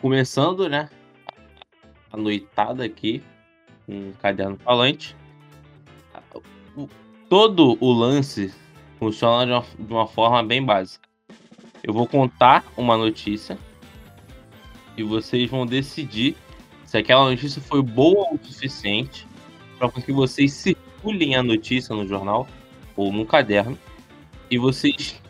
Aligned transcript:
começando, 0.00 0.68
né? 0.68 0.88
A 2.10 2.16
noitada 2.16 2.84
aqui, 2.84 3.22
um 3.88 4.12
caderno 4.12 4.56
falante. 4.58 5.16
Todo 7.28 7.76
o 7.80 7.92
lance 7.92 8.54
funciona 8.98 9.44
de 9.44 9.52
uma, 9.52 9.86
de 9.86 9.92
uma 9.92 10.06
forma 10.06 10.42
bem 10.42 10.64
básica. 10.64 11.06
Eu 11.82 11.92
vou 11.92 12.06
contar 12.06 12.64
uma 12.76 12.96
notícia 12.96 13.58
e 14.96 15.02
vocês 15.02 15.48
vão 15.50 15.66
decidir 15.66 16.36
se 16.84 16.96
aquela 16.96 17.30
notícia 17.30 17.60
foi 17.60 17.82
boa 17.82 18.32
o 18.32 18.38
suficiente 18.42 19.26
para 19.78 19.90
que 19.90 20.12
vocês 20.12 20.52
circulem 20.52 21.36
a 21.36 21.42
notícia 21.42 21.94
no 21.94 22.06
jornal 22.06 22.48
ou 22.96 23.12
no 23.12 23.24
caderno 23.24 23.78
e 24.50 24.58
vocês 24.58 25.22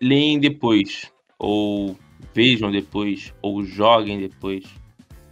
leem 0.00 0.38
depois 0.38 1.10
ou 1.38 1.96
vejam 2.34 2.70
depois 2.70 3.32
ou 3.42 3.64
joguem 3.64 4.20
depois. 4.20 4.64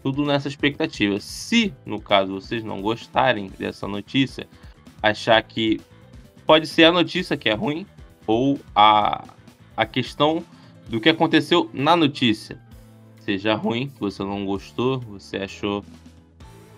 Tudo 0.03 0.25
nessa 0.25 0.49
expectativa. 0.49 1.19
Se, 1.21 1.75
no 1.85 2.01
caso, 2.01 2.33
vocês 2.33 2.63
não 2.63 2.81
gostarem 2.81 3.51
dessa 3.59 3.89
notícia, 3.89 4.49
achar 5.03 5.43
que 5.43 5.81
pode 6.47 6.67
ser 6.67 6.85
a 6.85 6.93
notícia 6.93 7.37
que 7.37 7.49
é 7.49 7.55
ruim 7.55 7.87
ou 8.27 8.59
a, 8.75 9.25
a 9.77 9.87
questão 9.87 10.45
do 10.89 11.01
que 11.01 11.09
aconteceu 11.09 11.69
na 11.73 11.97
notícia 11.97 12.65
seja 13.27 13.57
ruim, 13.57 13.93
você 13.99 14.23
não 14.23 14.47
gostou, 14.47 15.01
você 15.01 15.39
achou 15.39 15.85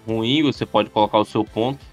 ruim, 0.07 0.43
você 0.43 0.65
pode 0.65 0.89
colocar 0.89 1.19
o 1.19 1.25
seu 1.25 1.45
ponto. 1.45 1.85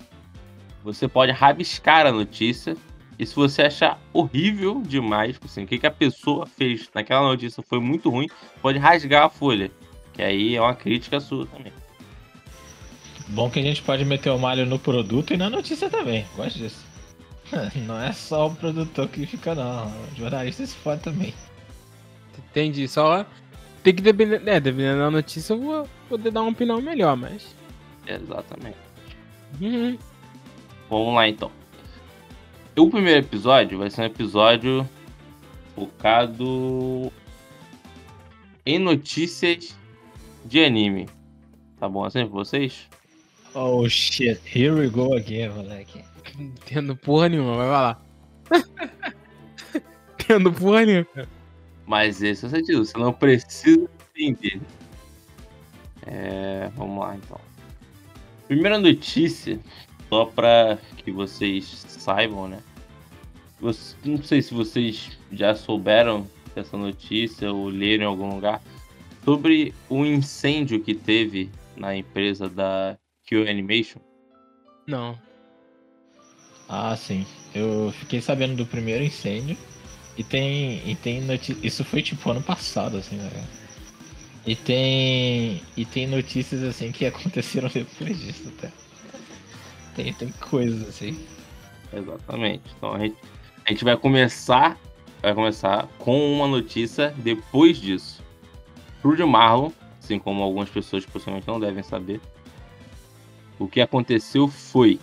Você 0.81 1.09
pode 1.09 1.33
rabiscar 1.33 2.05
a 2.05 2.11
notícia. 2.11 2.77
E 3.17 3.25
se 3.25 3.35
você 3.35 3.63
achar 3.63 3.99
horrível 4.11 4.81
demais, 4.85 5.39
assim, 5.43 5.63
o 5.63 5.67
que, 5.67 5.79
que 5.79 5.87
a 5.87 5.91
pessoa 5.91 6.45
fez 6.45 6.89
naquela 6.93 7.27
notícia 7.27 7.63
foi 7.63 7.79
muito 7.79 8.09
ruim, 8.09 8.27
pode 8.61 8.77
rasgar 8.77 9.23
a 9.23 9.29
folha. 9.29 9.71
Que 10.13 10.21
aí 10.21 10.55
é 10.55 10.61
uma 10.61 10.75
crítica 10.75 11.19
sua 11.19 11.45
também. 11.45 11.71
Bom 13.29 13.49
que 13.49 13.59
a 13.59 13.63
gente 13.63 13.81
pode 13.81 14.05
meter 14.05 14.29
o 14.29 14.37
malho 14.37 14.65
no 14.65 14.77
produto 14.77 15.33
e 15.33 15.37
na 15.37 15.49
notícia 15.49 15.89
também. 15.89 16.25
Gosto 16.35 16.59
disso. 16.59 16.85
Não 17.85 17.99
é 17.99 18.11
só 18.11 18.47
o 18.47 18.55
produtor 18.55 19.07
que 19.07 19.25
fica, 19.25 19.53
não. 19.55 19.87
O 19.87 20.15
jornalista 20.15 20.65
se 20.65 20.75
fode 20.75 21.01
também. 21.01 21.33
Entendi. 22.37 22.87
Só 22.87 23.25
tem 23.83 23.93
que 23.93 24.01
depender. 24.01 24.41
É, 24.47 24.59
dependendo 24.59 24.99
da 24.99 25.11
notícia, 25.11 25.53
eu 25.53 25.61
vou 25.61 25.89
poder 26.09 26.31
dar 26.31 26.41
uma 26.41 26.51
opinião 26.51 26.81
melhor, 26.81 27.15
mas. 27.15 27.55
Exatamente. 28.07 28.77
Uhum. 29.61 29.97
Vamos 30.89 31.15
lá 31.15 31.27
então. 31.27 31.51
O 32.77 32.89
primeiro 32.89 33.25
episódio 33.25 33.77
vai 33.79 33.89
ser 33.89 34.01
um 34.01 34.05
episódio 34.05 34.89
focado 35.73 37.09
em 38.65 38.77
notícias 38.77 39.77
de 40.43 40.61
anime. 40.61 41.07
Tá 41.79 41.87
bom 41.87 42.03
assim 42.03 42.25
pra 42.25 42.35
vocês? 42.35 42.89
Oh 43.53 43.87
shit, 43.87 44.41
here 44.53 44.71
we 44.71 44.89
go 44.89 45.13
again, 45.13 45.49
moleque. 45.51 46.03
Entendo 46.37 46.97
porra 46.97 47.29
nenhuma, 47.29 47.55
vai 47.55 47.69
lá. 47.69 48.01
Entendo 50.19 50.51
porra 50.51 50.85
nenhuma. 50.85 51.29
Mas 51.85 52.21
esse 52.21 52.43
é 52.43 52.47
o 52.49 52.51
sentido, 52.51 52.85
você 52.85 52.97
não 52.97 53.13
precisa 53.13 53.89
entender. 54.17 54.61
É, 56.05 56.69
vamos 56.75 56.99
lá 56.99 57.15
então. 57.15 57.39
Primeira 58.49 58.77
notícia, 58.77 59.57
só 60.09 60.25
para 60.25 60.77
que 60.97 61.11
vocês 61.11 61.85
saibam, 61.87 62.47
né? 62.47 62.61
não 64.03 64.21
sei 64.21 64.41
se 64.41 64.53
vocês 64.53 65.17
já 65.31 65.55
souberam 65.55 66.27
dessa 66.53 66.77
notícia 66.77 67.51
ou 67.51 67.67
leram 67.67 68.03
em 68.03 68.07
algum 68.07 68.35
lugar 68.35 68.61
sobre 69.23 69.73
o 69.89 70.05
incêndio 70.05 70.79
que 70.81 70.93
teve 70.93 71.49
na 71.75 71.95
empresa 71.95 72.47
da 72.47 72.97
Q 73.27 73.47
Animation. 73.49 73.99
Não. 74.87 75.17
Ah, 76.69 76.95
sim. 76.95 77.25
Eu 77.53 77.91
fiquei 77.99 78.21
sabendo 78.21 78.55
do 78.55 78.65
primeiro 78.65 79.03
incêndio. 79.03 79.57
E 80.17 80.23
tem. 80.23 80.81
E 80.89 80.95
tem 80.95 81.21
Isso 81.61 81.83
foi 81.83 82.01
tipo 82.01 82.29
ano 82.29 82.41
passado, 82.41 82.97
assim, 82.97 83.17
né? 83.17 83.29
E 84.45 84.55
tem. 84.55 85.61
E 85.75 85.85
tem 85.85 86.07
notícias 86.07 86.63
assim 86.63 86.91
que 86.91 87.05
aconteceram 87.05 87.69
depois 87.69 88.17
disso 88.19 88.51
até. 88.57 88.71
Tem, 89.95 90.13
tem 90.13 90.29
coisas 90.33 90.87
assim. 90.87 91.17
Exatamente. 91.93 92.63
Então 92.77 92.93
a 92.93 92.99
gente, 92.99 93.15
a 93.65 93.71
gente 93.71 93.83
vai 93.83 93.97
começar. 93.97 94.77
Vai 95.21 95.33
começar 95.33 95.87
com 95.97 96.33
uma 96.33 96.47
notícia 96.47 97.13
depois 97.17 97.77
disso. 97.77 98.21
Rudy 99.03 99.23
Marlon, 99.23 99.71
assim 99.99 100.19
como 100.19 100.43
algumas 100.43 100.69
pessoas 100.69 101.05
possivelmente 101.05 101.47
não 101.47 101.59
devem 101.59 101.81
saber, 101.81 102.21
o 103.57 103.67
que 103.67 103.81
aconteceu 103.81 104.47
foi 104.47 104.99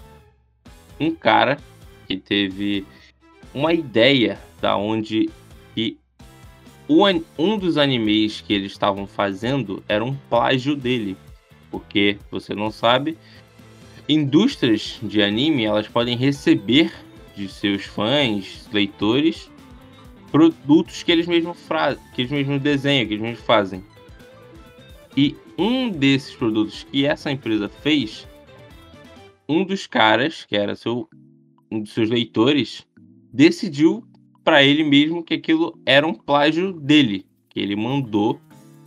um 1.01 1.13
cara 1.13 1.59
que 2.07 2.17
teve 2.17 2.87
uma 3.53 3.73
ideia 3.73 4.39
da 4.61 4.77
onde 4.77 5.29
que 5.75 5.99
um 7.39 7.59
dos 7.59 7.79
animes 7.79 8.41
que 8.41 8.53
eles 8.53 8.73
estavam 8.73 9.07
fazendo 9.07 9.83
era 9.89 10.05
um 10.05 10.15
plágio 10.29 10.77
dele. 10.77 11.17
Porque, 11.71 12.19
você 12.31 12.55
não 12.55 12.71
sabe, 12.71 13.17
indústrias 14.13 14.99
de 15.03 15.23
anime 15.23 15.65
elas 15.65 15.89
podem 15.89 16.17
receber 16.17 16.93
de 17.35 17.49
seus 17.49 17.85
fãs, 17.85 18.69
leitores, 18.73 19.51
produtos 20.31 21.03
que 21.03 21.13
eles 21.13 21.27
mesmos, 21.27 21.59
que 22.15 22.23
eles 22.23 22.31
mesmos 22.31 22.61
desenham, 22.61 23.07
que 23.07 23.15
eles 23.15 23.23
mesmos 23.23 23.45
fazem. 23.45 23.85
E 25.17 25.37
um 25.59 25.91
desses 25.91 26.35
produtos 26.35 26.85
que 26.85 27.05
essa 27.05 27.31
empresa 27.31 27.69
fez, 27.69 28.27
um 29.49 29.65
dos 29.65 29.87
caras, 29.87 30.45
que 30.45 30.57
era 30.57 30.75
seu, 30.75 31.09
um 31.71 31.81
dos 31.81 31.93
seus 31.93 32.09
leitores, 32.09 32.87
decidiu 33.33 34.05
para 34.43 34.63
ele 34.63 34.83
mesmo 34.83 35.23
que 35.23 35.35
aquilo 35.35 35.79
era 35.85 36.07
um 36.07 36.15
plágio 36.15 36.73
dele, 36.73 37.27
que 37.49 37.61
ele 37.61 37.77
mandou 37.77 38.41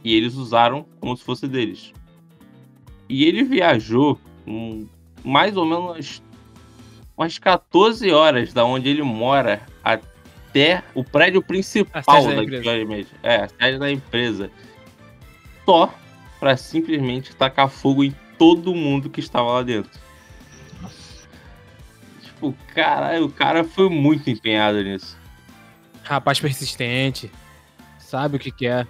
e 0.03 0.13
eles 0.15 0.35
usaram 0.35 0.85
como 0.99 1.15
se 1.15 1.23
fosse 1.23 1.47
deles. 1.47 1.93
E 3.07 3.25
ele 3.25 3.43
viajou 3.43 4.19
um, 4.45 4.87
mais 5.25 5.57
ou 5.57 5.65
menos 5.65 6.23
umas 7.17 7.37
14 7.39 8.11
horas 8.11 8.53
da 8.53 8.63
onde 8.63 8.89
ele 8.89 9.01
mora 9.01 9.61
até 9.83 10.83
o 10.93 11.03
prédio 11.03 11.41
principal 11.41 12.03
da, 12.03 12.43
empresa. 12.43 13.09
É, 13.23 13.35
a 13.35 13.49
sede 13.49 13.79
da 13.79 13.91
empresa. 13.91 14.51
Só 15.65 15.93
para 16.39 16.55
simplesmente 16.55 17.35
tacar 17.35 17.69
fogo 17.69 18.03
em 18.03 18.15
todo 18.37 18.75
mundo 18.75 19.09
que 19.09 19.19
estava 19.19 19.51
lá 19.51 19.63
dentro. 19.63 19.99
Tipo, 22.21 22.55
caralho, 22.73 23.25
o 23.25 23.31
cara 23.31 23.63
foi 23.63 23.89
muito 23.89 24.29
empenhado 24.29 24.83
nisso. 24.83 25.17
Rapaz 26.03 26.39
persistente. 26.39 27.31
Sabe 27.97 28.35
o 28.35 28.39
que 28.39 28.51
quer. 28.51 28.87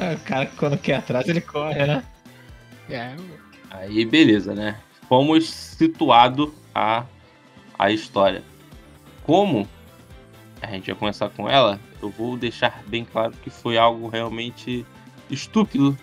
É, 0.00 0.14
o 0.14 0.20
cara 0.20 0.46
quando 0.56 0.78
quer 0.78 0.96
atrás 0.96 1.26
ele 1.28 1.40
corre, 1.40 1.86
né? 1.86 2.04
É. 2.88 3.14
Aí 3.70 4.04
beleza, 4.04 4.54
né? 4.54 4.76
Fomos 5.10 5.50
situado 5.50 6.54
a, 6.72 7.04
a 7.76 7.90
história. 7.90 8.44
Como 9.24 9.68
a 10.62 10.68
gente 10.68 10.86
vai 10.86 10.94
começar 10.94 11.28
com 11.30 11.48
ela, 11.48 11.80
eu 12.00 12.10
vou 12.10 12.36
deixar 12.36 12.84
bem 12.86 13.04
claro 13.04 13.32
que 13.42 13.50
foi 13.50 13.76
algo 13.76 14.06
realmente 14.06 14.86
estúpido 15.28 15.98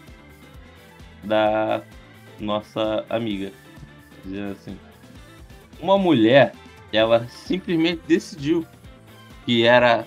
da 1.24 1.82
nossa 2.38 3.06
amiga. 3.10 3.54
Dizendo 4.26 4.52
assim. 4.52 4.78
Uma 5.80 5.98
mulher, 5.98 6.54
ela 6.92 7.26
simplesmente 7.30 8.02
decidiu 8.06 8.68
que 9.46 9.64
era. 9.64 10.06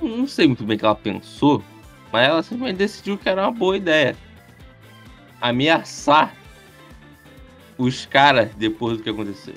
Não 0.00 0.26
sei 0.26 0.46
muito 0.46 0.64
bem 0.64 0.76
o 0.76 0.78
que 0.78 0.86
ela 0.86 0.94
pensou, 0.94 1.62
mas 2.10 2.26
ela 2.26 2.42
simplesmente 2.42 2.78
decidiu 2.78 3.18
que 3.18 3.28
era 3.28 3.42
uma 3.42 3.52
boa 3.52 3.76
ideia. 3.76 4.16
Ameaçar 5.42 6.34
os 7.78 8.06
caras 8.06 8.54
depois 8.54 8.96
do 8.96 9.02
que 9.02 9.10
aconteceu. 9.10 9.54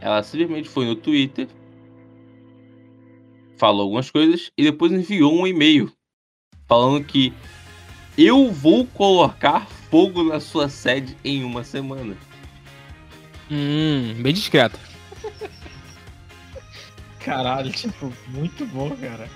Ela 0.00 0.22
simplesmente 0.22 0.68
foi 0.68 0.84
no 0.84 0.94
Twitter, 0.94 1.48
falou 3.56 3.82
algumas 3.82 4.10
coisas 4.10 4.50
e 4.56 4.62
depois 4.62 4.92
enviou 4.92 5.34
um 5.34 5.46
e-mail 5.46 5.90
falando 6.66 7.02
que 7.04 7.32
eu 8.16 8.50
vou 8.50 8.86
colocar 8.86 9.66
fogo 9.90 10.22
na 10.22 10.40
sua 10.40 10.68
sede 10.68 11.16
em 11.24 11.44
uma 11.44 11.64
semana. 11.64 12.16
Hum, 13.50 14.14
bem 14.18 14.32
discreto. 14.32 14.78
Caralho, 17.20 17.70
tipo, 17.72 18.12
muito 18.28 18.64
bom, 18.66 18.90
cara. 18.96 19.28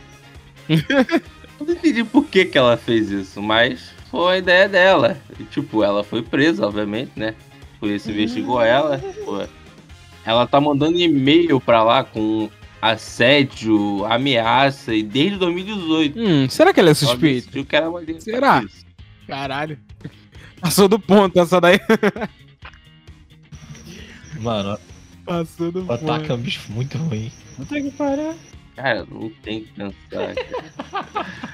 não 1.60 1.72
entendi 1.72 2.04
por 2.04 2.24
que, 2.26 2.44
que 2.44 2.56
ela 2.56 2.76
fez 2.76 3.10
isso, 3.10 3.42
mas 3.42 3.92
foi 4.10 4.34
a 4.34 4.38
ideia 4.38 4.68
dela. 4.68 5.20
E, 5.38 5.44
tipo, 5.44 5.82
ela 5.82 6.04
foi 6.04 6.22
presa, 6.22 6.66
obviamente, 6.66 7.12
né? 7.16 7.34
Por 7.80 7.90
isso 7.90 8.10
investigou 8.10 8.60
ela. 8.62 8.98
Pô. 9.24 9.42
Ela 10.24 10.46
tá 10.46 10.60
mandando 10.60 11.00
e-mail 11.00 11.58
pra 11.60 11.82
lá 11.82 12.04
com 12.04 12.50
assédio, 12.80 14.04
ameaça, 14.04 14.94
e 14.94 15.02
desde 15.02 15.38
2018. 15.38 16.18
Hum, 16.18 16.48
será 16.48 16.72
que 16.72 16.80
ela 16.80 16.90
é 16.90 16.94
suspeita? 16.94 17.58
Ela 17.72 18.04
que 18.04 18.12
era 18.12 18.20
será? 18.20 18.64
Caralho. 19.26 19.78
Passou 20.60 20.86
do 20.88 20.98
ponto 21.00 21.38
essa 21.40 21.60
daí. 21.60 21.80
Mano, 24.40 24.78
Passou 25.24 25.70
do 25.72 25.84
o 25.86 25.92
ataque 25.92 26.24
é 26.24 26.28
ponto. 26.28 26.34
um 26.34 26.42
bicho 26.42 26.72
muito 26.72 26.98
ruim. 26.98 27.32
Puta 27.56 27.80
que 27.80 27.90
pariu. 27.92 28.34
Cara, 28.76 29.06
não 29.10 29.30
tem 29.42 29.64
que 29.64 29.72
pensar. 29.72 29.94
cara. 30.10 31.26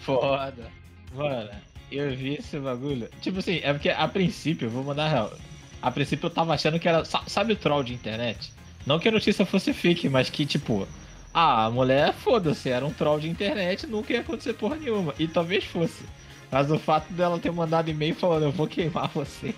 Foda. 0.00 0.70
Mano, 1.14 1.50
eu 1.90 2.14
vi 2.16 2.34
esse 2.34 2.58
bagulho. 2.58 3.08
Tipo 3.20 3.38
assim, 3.38 3.60
é 3.62 3.72
porque 3.72 3.88
a 3.90 4.06
princípio, 4.08 4.68
vou 4.70 4.82
mandar 4.84 5.08
real. 5.08 5.32
A 5.80 5.90
princípio 5.90 6.26
eu 6.26 6.30
tava 6.30 6.54
achando 6.54 6.78
que 6.78 6.88
era. 6.88 7.04
sa- 7.04 7.22
Sabe 7.26 7.52
o 7.52 7.56
troll 7.56 7.82
de 7.84 7.94
internet? 7.94 8.52
Não 8.86 8.98
que 8.98 9.08
a 9.08 9.12
notícia 9.12 9.44
fosse 9.46 9.72
fake, 9.72 10.08
mas 10.08 10.28
que 10.30 10.44
tipo. 10.46 10.86
Ah, 11.32 11.66
a 11.66 11.70
mulher, 11.70 12.12
foda-se, 12.14 12.68
era 12.70 12.84
um 12.84 12.92
troll 12.92 13.20
de 13.20 13.28
internet, 13.28 13.86
nunca 13.86 14.12
ia 14.12 14.20
acontecer 14.20 14.54
porra 14.54 14.76
nenhuma. 14.76 15.14
E 15.18 15.28
talvez 15.28 15.64
fosse. 15.64 16.02
Mas 16.50 16.70
o 16.70 16.78
fato 16.78 17.12
dela 17.12 17.38
ter 17.38 17.52
mandado 17.52 17.90
e-mail 17.90 18.14
falando, 18.14 18.44
eu 18.44 18.50
vou 18.52 18.66
queimar 18.66 19.08
você. 19.08 19.54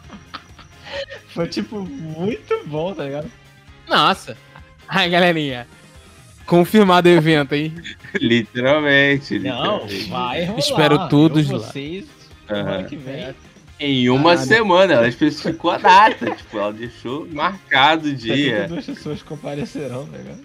Foi 1.28 1.48
tipo 1.48 1.80
muito 1.80 2.62
bom, 2.66 2.94
tá 2.94 3.04
ligado? 3.04 3.30
Nossa. 3.88 4.36
Ai, 4.88 5.08
galerinha. 5.10 5.66
Confirmado 6.50 7.08
o 7.08 7.12
evento, 7.12 7.54
hein? 7.54 7.72
literalmente. 8.20 9.38
Não, 9.38 9.86
literalmente. 9.86 10.10
vai 10.10 10.44
rolar. 10.46 10.58
Espero 10.58 11.08
todos 11.08 11.48
eu, 11.48 11.58
lá. 11.58 11.66
vocês, 11.68 12.06
semana 12.48 12.82
que 12.82 12.96
vem. 12.96 13.34
Em 13.78 14.10
uma 14.10 14.30
Caralho. 14.30 14.48
semana, 14.48 14.92
ela 14.94 15.08
especificou 15.08 15.70
a 15.70 15.78
data. 15.78 16.26
tipo, 16.34 16.58
ela 16.58 16.72
deixou 16.72 17.24
marcado 17.30 18.08
o 18.08 18.12
dia. 18.12 18.62
72 18.62 18.86
pessoas 18.86 19.22
comparecerão, 19.22 20.06
tá 20.06 20.18
ligado? 20.18 20.40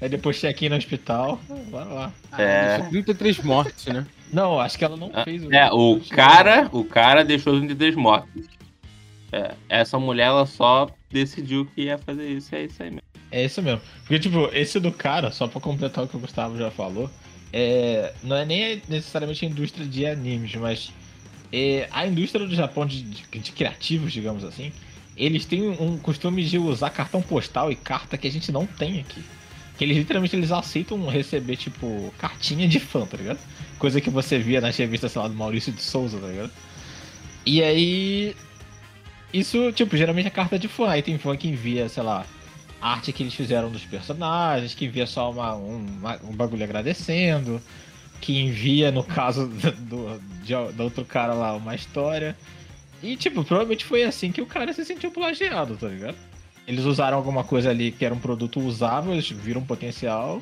Aí 0.00 0.08
depois 0.08 0.40
check-in 0.40 0.70
no 0.70 0.76
hospital, 0.76 1.38
bora 1.70 1.84
lá. 1.84 2.12
É. 2.38 2.78
Deixa 2.78 2.90
33 2.90 3.38
mortes, 3.40 3.86
né? 3.92 4.06
Não, 4.32 4.58
acho 4.58 4.78
que 4.78 4.84
ela 4.86 4.96
não 4.96 5.10
Ah, 5.12 5.22
fez 5.24 5.42
É, 5.50 5.70
o 5.70 6.00
cara, 6.10 6.70
o 6.72 6.82
cara 6.82 7.22
deixou 7.26 7.52
os 7.52 7.60
23 7.60 7.94
mortos. 7.94 8.46
É, 9.30 9.52
essa 9.68 9.98
mulher, 9.98 10.28
ela 10.28 10.46
só 10.46 10.88
decidiu 11.10 11.66
que 11.66 11.82
ia 11.82 11.98
fazer 11.98 12.26
isso, 12.26 12.54
é 12.54 12.64
isso 12.64 12.82
aí 12.82 12.88
mesmo. 12.88 13.11
É 13.32 13.44
isso 13.44 13.60
mesmo. 13.62 13.80
Porque, 14.02 14.18
tipo, 14.20 14.48
esse 14.52 14.78
do 14.78 14.92
cara, 14.92 15.32
só 15.32 15.48
pra 15.48 15.60
completar 15.60 16.04
o 16.04 16.08
que 16.08 16.16
o 16.16 16.20
Gustavo 16.20 16.56
já 16.58 16.70
falou, 16.70 17.10
é, 17.52 18.12
não 18.22 18.36
é 18.36 18.44
nem 18.44 18.82
necessariamente 18.88 19.44
a 19.44 19.48
indústria 19.48 19.86
de 19.86 20.06
animes, 20.06 20.54
mas 20.54 20.92
é, 21.52 21.88
a 21.90 22.06
indústria 22.06 22.46
do 22.46 22.54
Japão 22.54 22.86
de, 22.86 23.02
de- 23.02 23.38
de 23.38 23.52
criativos, 23.52 24.12
digamos 24.12 24.44
assim, 24.44 24.70
eles 25.16 25.44
têm 25.44 25.68
um 25.68 25.96
costume 25.98 26.44
de 26.44 26.58
usar 26.58 26.90
cartão 26.90 27.20
postal 27.22 27.72
e 27.72 27.76
carta 27.76 28.16
que 28.16 28.28
a 28.28 28.30
gente 28.30 28.52
não 28.52 28.66
tem 28.66 29.00
aqui. 29.00 29.22
Que 29.78 29.84
eles 29.84 29.96
literalmente 29.96 30.36
eles 30.36 30.52
aceitam 30.52 31.06
receber, 31.08 31.56
tipo, 31.56 32.12
cartinha 32.18 32.68
de 32.68 32.78
fã, 32.78 33.06
tá 33.06 33.16
ligado? 33.16 33.38
Coisa 33.78 34.00
que 34.00 34.10
você 34.10 34.38
via 34.38 34.60
nas 34.60 34.76
revistas, 34.76 35.10
sei 35.12 35.20
lá, 35.22 35.28
do 35.28 35.34
Maurício 35.34 35.72
de 35.72 35.82
Souza, 35.82 36.18
tá 36.18 36.26
ligado? 36.28 36.50
E 37.46 37.62
aí. 37.62 38.36
Isso, 39.32 39.72
tipo, 39.72 39.96
geralmente 39.96 40.26
é 40.26 40.30
carta 40.30 40.58
de 40.58 40.68
fã. 40.68 40.88
Aí 40.90 41.02
tem 41.02 41.18
fã 41.18 41.34
que 41.36 41.48
envia, 41.48 41.88
sei 41.88 42.02
lá, 42.02 42.26
arte 42.82 43.12
que 43.12 43.22
eles 43.22 43.34
fizeram 43.34 43.70
dos 43.70 43.84
personagens, 43.84 44.74
que 44.74 44.84
envia 44.86 45.06
só 45.06 45.30
uma, 45.30 45.54
um, 45.54 45.86
uma- 45.98 46.20
um 46.24 46.32
bagulho 46.32 46.64
agradecendo, 46.64 47.60
que 48.20 48.40
envia, 48.40 48.90
no 48.90 49.04
caso 49.04 49.46
do, 49.88 50.20
de, 50.42 50.52
do 50.74 50.82
outro 50.82 51.04
cara 51.04 51.32
lá, 51.34 51.54
uma 51.54 51.74
história. 51.74 52.36
E, 53.02 53.16
tipo, 53.16 53.44
provavelmente 53.44 53.84
foi 53.84 54.02
assim 54.04 54.30
que 54.32 54.40
o 54.42 54.46
cara 54.46 54.72
se 54.72 54.84
sentiu 54.84 55.10
plagiado, 55.10 55.76
tá 55.76 55.88
ligado? 55.88 56.16
Eles 56.66 56.84
usaram 56.84 57.16
alguma 57.16 57.42
coisa 57.42 57.70
ali 57.70 57.90
que 57.90 58.04
era 58.04 58.14
um 58.14 58.18
produto 58.20 58.60
usável, 58.60 59.12
eles 59.12 59.28
viram 59.28 59.60
um 59.60 59.64
potencial, 59.66 60.40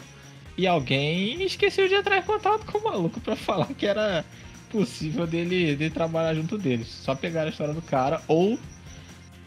e 0.58 0.66
alguém 0.66 1.42
esqueceu 1.42 1.88
de 1.88 1.94
entrar 1.94 2.18
em 2.18 2.22
contato 2.22 2.66
com 2.66 2.78
o 2.78 2.84
maluco 2.84 3.18
pra 3.20 3.34
falar 3.36 3.66
que 3.68 3.86
era 3.86 4.24
possível 4.70 5.26
dele, 5.26 5.74
dele 5.74 5.90
trabalhar 5.90 6.34
junto 6.34 6.58
deles. 6.58 6.86
Só 6.88 7.14
pegaram 7.14 7.46
a 7.48 7.50
história 7.50 7.72
do 7.74 7.80
cara, 7.82 8.20
ou 8.28 8.58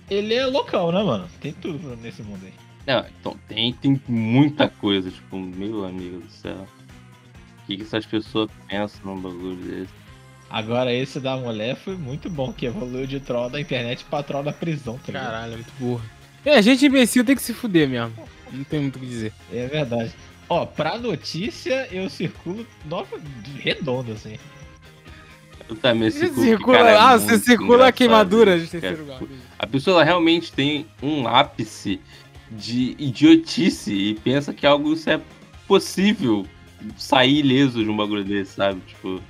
ele 0.09 0.33
é 0.33 0.45
loucão, 0.47 0.91
né, 0.91 1.03
mano? 1.03 1.27
Tem 1.39 1.53
tudo 1.53 1.95
nesse 1.97 2.23
mundo 2.23 2.41
aí. 2.45 2.53
Não, 2.85 3.05
então 3.19 3.37
tem, 3.47 3.73
tem 3.73 4.01
muita 4.07 4.67
coisa, 4.67 5.09
tipo, 5.09 5.37
meu 5.37 5.85
amigo 5.85 6.19
do 6.19 6.29
céu. 6.29 6.67
O 7.63 7.65
que, 7.65 7.77
que 7.77 7.83
essas 7.83 8.05
pessoas 8.05 8.49
pensam 8.67 8.99
num 9.05 9.21
bagulho 9.21 9.55
desse? 9.55 9.93
Agora 10.49 10.93
esse 10.93 11.19
da 11.19 11.35
mulher 11.35 11.75
foi 11.75 11.95
muito 11.95 12.29
bom, 12.29 12.53
que 12.53 12.65
evoluiu 12.65 13.07
de 13.07 13.19
troll 13.19 13.49
da 13.49 13.59
internet 13.59 14.05
pra 14.05 14.21
troll 14.21 14.43
da 14.43 14.51
prisão, 14.51 14.97
tá 14.97 15.07
ligado? 15.07 15.25
Caralho, 15.25 15.53
é 15.53 15.55
muito 15.55 15.73
burro. 15.79 16.03
É, 16.45 16.61
gente 16.61 16.85
imbecil 16.85 17.23
tem 17.23 17.35
que 17.35 17.41
se 17.41 17.53
fuder 17.53 17.87
mesmo. 17.87 18.13
Não 18.51 18.63
tem 18.63 18.81
muito 18.81 18.97
o 18.97 18.99
que 18.99 19.05
dizer. 19.05 19.33
É 19.51 19.65
verdade. 19.65 20.13
Ó, 20.49 20.65
pra 20.65 20.97
notícia 20.97 21.87
eu 21.91 22.09
circulo 22.09 22.67
nova, 22.85 23.17
redondo, 23.59 24.11
assim. 24.11 24.37
Eu 25.69 25.75
também 25.77 26.11
Você 26.11 26.19
circulo, 26.19 26.45
circula, 26.45 26.77
cara, 26.77 26.91
é 26.91 26.97
ah, 26.97 27.17
você 27.17 27.39
circula 27.39 27.87
a 27.87 27.91
queimadura 27.91 28.59
de 28.59 28.67
terceiro 28.67 29.05
grau. 29.05 29.21
A 29.57 29.65
pessoa 29.65 30.03
realmente 30.03 30.51
tem 30.51 30.85
um 31.01 31.27
ápice 31.27 31.99
de 32.57 32.95
idiotice 32.97 33.93
e 33.93 34.15
pensa 34.15 34.53
que 34.53 34.65
algo 34.65 34.93
isso 34.93 35.09
é 35.09 35.19
possível 35.67 36.45
sair 36.97 37.39
ileso 37.39 37.83
de 37.83 37.89
um 37.89 37.95
bagulho 37.95 38.23
desse, 38.23 38.53
sabe? 38.53 38.81
Tipo, 38.81 39.21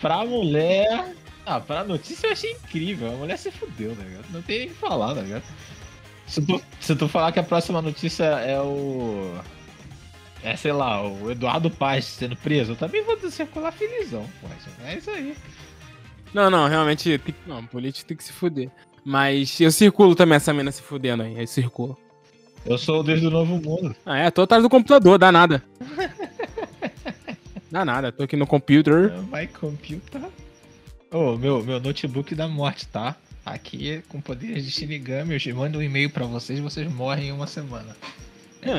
Pra 0.00 0.24
mulher. 0.24 1.14
Ah, 1.44 1.60
pra 1.60 1.84
notícia 1.84 2.26
eu 2.26 2.32
achei 2.32 2.52
incrível. 2.52 3.12
A 3.12 3.16
mulher 3.16 3.38
se 3.38 3.50
fudeu, 3.50 3.94
tá 3.94 4.02
ligado? 4.02 4.26
Não 4.30 4.42
tem 4.42 4.58
nem 4.58 4.66
o 4.68 4.70
que 4.70 4.76
falar, 4.76 5.14
tá 5.14 5.22
ligado? 5.22 5.44
Se 6.26 6.44
tu, 6.44 6.60
se 6.80 6.96
tu 6.96 7.08
falar 7.08 7.32
que 7.32 7.38
a 7.38 7.44
próxima 7.44 7.80
notícia 7.80 8.24
é 8.24 8.60
o. 8.60 9.32
É, 10.42 10.54
sei 10.56 10.72
lá, 10.72 11.02
o 11.02 11.30
Eduardo 11.30 11.70
Paz 11.70 12.04
sendo 12.04 12.36
preso, 12.36 12.72
eu 12.72 12.76
também 12.76 13.02
vou 13.02 13.18
circular 13.30 13.72
felizão, 13.72 14.28
pô. 14.40 14.48
É 14.84 14.96
isso 14.96 15.10
aí. 15.10 15.36
Não, 16.34 16.50
não, 16.50 16.68
realmente. 16.68 17.18
Tem... 17.18 17.34
Não, 17.46 17.64
político 17.64 18.08
tem 18.08 18.16
que 18.16 18.24
se 18.24 18.32
fuder. 18.32 18.70
Mas 19.04 19.60
eu 19.60 19.70
circulo 19.70 20.14
também 20.16 20.36
essa 20.36 20.52
mina 20.52 20.72
se 20.72 20.82
fudendo 20.82 21.22
aí. 21.22 21.38
Aí 21.38 21.46
circulo. 21.46 21.96
Eu 22.66 22.78
sou 22.78 23.00
o 23.00 23.02
Deus 23.02 23.20
do 23.20 23.30
Novo 23.30 23.56
Mundo. 23.56 23.94
Ah, 24.04 24.18
é, 24.18 24.30
tô 24.30 24.42
atrás 24.42 24.62
do 24.62 24.68
computador, 24.68 25.18
dá 25.18 25.30
nada. 25.30 25.62
dá 27.70 27.84
nada, 27.84 28.10
tô 28.10 28.24
aqui 28.24 28.36
no 28.36 28.46
computer. 28.46 29.10
Vai 29.30 29.46
computer. 29.46 30.20
Ô, 31.10 31.36
meu, 31.36 31.62
meu 31.62 31.80
notebook 31.80 32.34
da 32.34 32.48
morte, 32.48 32.86
tá? 32.88 33.16
Aqui 33.44 34.02
com 34.08 34.20
poderes 34.20 34.64
de 34.64 34.72
Shinigami, 34.72 35.38
eu 35.46 35.54
mando 35.56 35.78
um 35.78 35.82
e-mail 35.82 36.10
pra 36.10 36.26
vocês, 36.26 36.58
vocês 36.58 36.92
morrem 36.92 37.28
em 37.28 37.32
uma 37.32 37.46
semana. 37.46 37.96
É, 38.62 38.70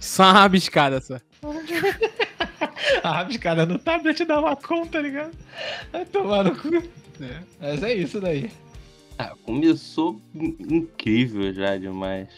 só 0.00 0.24
uma 0.24 0.32
rabiscada 0.32 1.00
só. 1.00 1.18
A 3.02 3.12
rabiscada 3.18 3.64
no 3.64 3.78
tablet 3.78 4.24
dá 4.24 4.40
uma 4.40 4.56
conta, 4.56 4.92
tá 4.92 5.00
ligado? 5.00 5.30
Vai 5.92 6.04
tomar 6.06 6.44
no 6.44 6.56
cu. 6.56 6.68
É, 7.20 7.40
Mas 7.60 7.82
é 7.82 7.94
isso 7.94 8.20
daí. 8.20 8.50
ah, 9.18 9.32
começou 9.44 10.20
in- 10.34 10.56
incrível 10.68 11.52
já 11.54 11.76
demais. 11.76 12.28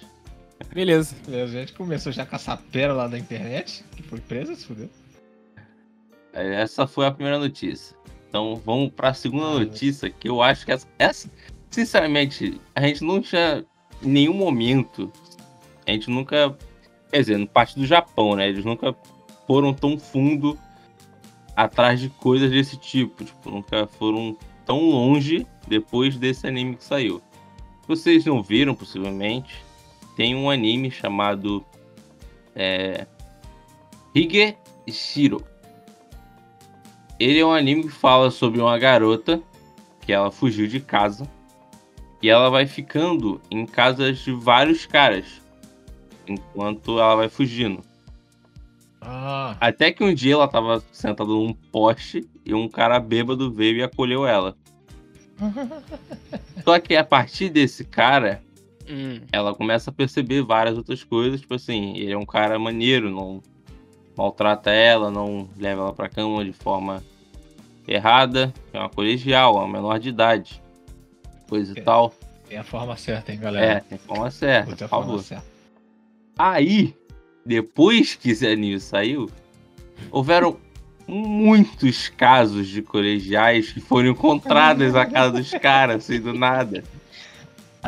Beleza. 0.73 1.17
A 1.27 1.47
gente 1.47 1.73
começou 1.73 2.13
já 2.13 2.27
com 2.27 2.37
essa 2.37 2.57
pérola 2.57 3.09
da 3.09 3.19
internet, 3.19 3.85
que 3.97 4.03
foi 4.03 4.21
presa, 4.21 4.55
se 4.55 4.67
fudeu. 4.67 4.89
Essa 6.33 6.87
foi 6.87 7.07
a 7.07 7.11
primeira 7.11 7.39
notícia. 7.39 7.97
Então 8.29 8.57
vamos 8.57 8.93
para 8.93 9.09
a 9.09 9.15
segunda 9.15 9.47
Ah, 9.47 9.59
notícia, 9.61 10.11
que 10.11 10.29
eu 10.29 10.43
acho 10.43 10.65
que 10.67 10.73
essa, 10.73 10.87
essa, 10.99 11.31
sinceramente, 11.71 12.61
a 12.75 12.83
gente 12.87 13.03
não 13.03 13.21
tinha 13.21 13.65
em 14.03 14.09
nenhum 14.09 14.35
momento, 14.35 15.11
a 15.87 15.91
gente 15.91 16.11
nunca, 16.11 16.57
quer 17.11 17.21
dizer, 17.21 17.39
no 17.39 17.47
parte 17.47 17.79
do 17.79 17.87
Japão, 17.87 18.37
né? 18.37 18.49
Eles 18.49 18.65
nunca 18.65 18.95
foram 19.47 19.73
tão 19.73 19.99
fundo 19.99 20.59
atrás 21.57 21.99
de 21.99 22.11
coisas 22.11 22.51
desse 22.51 22.77
tipo, 22.77 23.25
tipo, 23.25 23.51
nunca 23.51 23.87
foram 23.87 24.37
tão 24.65 24.91
longe 24.91 25.47
depois 25.67 26.17
desse 26.17 26.47
anime 26.47 26.77
que 26.77 26.85
saiu. 26.85 27.23
Vocês 27.89 28.27
não 28.27 28.43
viram, 28.43 28.75
possivelmente, 28.75 29.65
tem 30.19 30.35
um 30.35 30.51
anime 30.51 30.91
chamado 30.91 31.65
é, 32.53 33.07
Hige 34.13 34.57
Shiro. 34.89 35.41
Ele 37.21 37.39
é 37.39 37.47
um 37.47 37.53
anime 37.53 37.85
que 37.85 37.93
fala 37.93 38.29
sobre 38.33 38.61
uma 38.61 38.77
garota 38.81 39.41
que 40.01 40.13
ela 40.13 40.33
fugiu 40.33 40.67
de 40.67 40.81
casa 40.81 41.31
e 42.21 42.29
ela 42.29 42.51
vai 42.51 42.67
ficando 42.67 43.41
em 43.49 43.65
casas 43.65 44.19
de 44.19 44.33
vários 44.33 44.87
caras 44.87 45.41
enquanto 46.27 46.99
ela 46.99 47.15
vai 47.15 47.29
fugindo. 47.29 47.81
Ah, 49.01 49.57
Até 49.61 49.93
que 49.93 50.03
um 50.03 50.13
dia 50.13 50.35
ela 50.35 50.49
tava 50.49 50.83
sentada 50.91 51.31
num 51.31 51.53
poste 51.53 52.29
e 52.45 52.53
um 52.53 52.69
cara 52.69 52.99
bêbado 52.99 53.53
veio 53.53 53.77
e 53.77 53.83
acolheu 53.85 54.27
ela. 54.27 54.57
Só 56.65 56.81
que 56.81 56.97
a 56.97 57.05
partir 57.05 57.51
desse 57.51 57.85
cara, 57.85 58.43
Hum. 58.91 59.21
ela 59.33 59.55
começa 59.55 59.91
a 59.91 59.93
perceber 59.93 60.43
várias 60.43 60.77
outras 60.77 61.05
coisas, 61.05 61.41
tipo 61.41 61.55
assim, 61.55 61.97
ele 61.97 62.13
é 62.13 62.17
um 62.19 62.25
cara 62.27 62.59
maneiro, 62.59 63.11
não 63.11 63.43
maltrata 64.17 64.71
ela, 64.71 65.11
não 65.11 65.49
leva 65.59 65.83
ela 65.83 65.93
pra 65.93 66.09
cama 66.09 66.45
de 66.45 66.53
forma 66.53 67.03
errada, 67.87 68.53
é 68.73 68.79
uma 68.79 68.89
colegial, 68.89 69.57
é 69.57 69.59
uma 69.61 69.69
menor 69.69 69.99
de 69.99 70.09
idade, 70.09 70.63
coisa 71.49 71.73
e 71.77 71.81
É. 71.81 71.83
tal. 71.83 72.13
tem 72.49 72.57
a 72.59 72.65
forma 72.65 72.97
certa, 72.97 73.31
hein, 73.31 73.39
É, 73.39 73.43
galera? 73.43 73.81
tem 73.89 73.99
forma 73.99 74.31
certa, 74.31 74.71
Outra 74.71 74.89
por 74.89 74.97
forma 74.97 75.07
favor. 75.13 75.23
certa. 75.23 75.45
Aí, 76.39 76.95
depois 77.45 78.15
que 78.15 78.31
anime 78.47 78.81
saiu, 78.81 79.29
houveram 80.11 80.57
muitos 81.07 82.09
casos 82.09 82.69
de 82.69 82.83
colegiais 82.83 83.73
que 83.73 83.81
foram 83.81 84.11
encontrados 84.11 84.93
na 84.93 85.07
casa 85.07 85.33
dos 85.33 85.51
caras, 85.53 85.97
assim, 86.05 86.21
do 86.21 86.33
nada. 86.35 86.85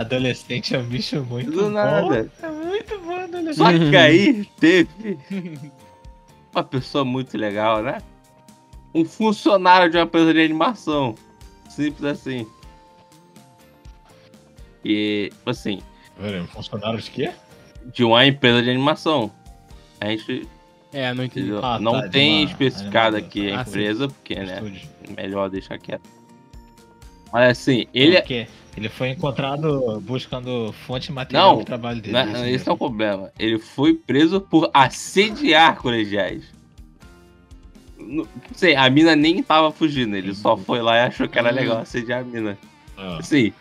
Adolescente 0.00 0.75
é 0.75 0.78
um 0.78 0.85
bicho 0.85 1.23
muito 1.25 1.50
Do 1.50 1.62
bom. 1.64 1.71
nada. 1.71 2.30
É 2.42 2.49
muito 2.49 2.99
bom, 3.00 3.12
adolescente. 3.16 3.57
Só 3.57 3.71
que 3.90 3.97
aí 3.97 4.45
teve 4.59 5.19
uma 6.54 6.64
pessoa 6.64 7.04
muito 7.04 7.37
legal, 7.37 7.83
né? 7.83 7.99
Um 8.95 9.04
funcionário 9.04 9.90
de 9.90 9.97
uma 9.99 10.04
empresa 10.04 10.33
de 10.33 10.40
animação. 10.40 11.14
Simples 11.69 12.04
assim. 12.04 12.47
E, 14.85 15.30
assim, 15.45 15.80
Pera, 16.19 16.45
funcionário 16.47 16.99
de 17.00 17.11
quê? 17.11 17.30
de 17.95 18.02
uma 18.04 18.25
empresa 18.26 18.62
de 18.62 18.71
animação. 18.71 19.30
A 20.00 20.07
gente 20.09 20.49
É, 20.92 21.12
não 21.12 21.25
entendi. 21.25 21.47
entendeu? 21.50 21.64
Ah, 21.64 21.78
não 21.78 21.92
tá, 22.00 22.09
tem 22.09 22.40
uma 22.45 22.50
especificado 22.50 23.16
aqui 23.16 23.50
a 23.50 23.61
Ah, 23.61 23.64
sim. 23.64 23.71
empresa, 23.71 24.09
porque, 24.09 24.35
né? 24.37 24.54
Estúdio. 24.54 24.88
Melhor 25.16 25.50
deixar 25.50 25.78
quieto. 25.78 26.09
Mas 27.33 27.50
assim, 27.50 27.87
ele 27.95 28.16
é. 28.16 28.21
Por 28.23 28.26
quê? 28.28 28.47
Ele 28.80 28.88
foi 28.88 29.10
encontrado 29.10 30.00
buscando 30.00 30.72
fonte 30.87 31.12
material 31.12 31.50
Não, 31.52 31.58
do 31.58 31.64
trabalho 31.66 32.00
dele. 32.00 32.14
Não, 32.14 32.32
isso 32.32 32.44
esse 32.46 32.68
é 32.70 32.72
o 32.72 32.78
problema. 32.78 33.30
Ele 33.38 33.58
foi 33.58 33.92
preso 33.92 34.40
por 34.40 34.70
assediar 34.72 35.76
colegiais. 35.76 36.44
Não 37.99 38.26
sei, 38.54 38.75
a 38.75 38.88
mina 38.88 39.14
nem 39.14 39.42
tava 39.42 39.70
fugindo, 39.70 40.16
ele 40.16 40.34
só 40.34 40.56
foi 40.56 40.80
lá 40.80 40.96
e 40.96 41.00
achou 41.02 41.28
que 41.28 41.38
era 41.38 41.52
Hum. 41.52 41.54
legal 41.54 41.78
assediar 41.78 42.22
a 42.22 42.25
mina. 42.25 42.56
Ah. 42.96 43.18
Assim, 43.18 43.52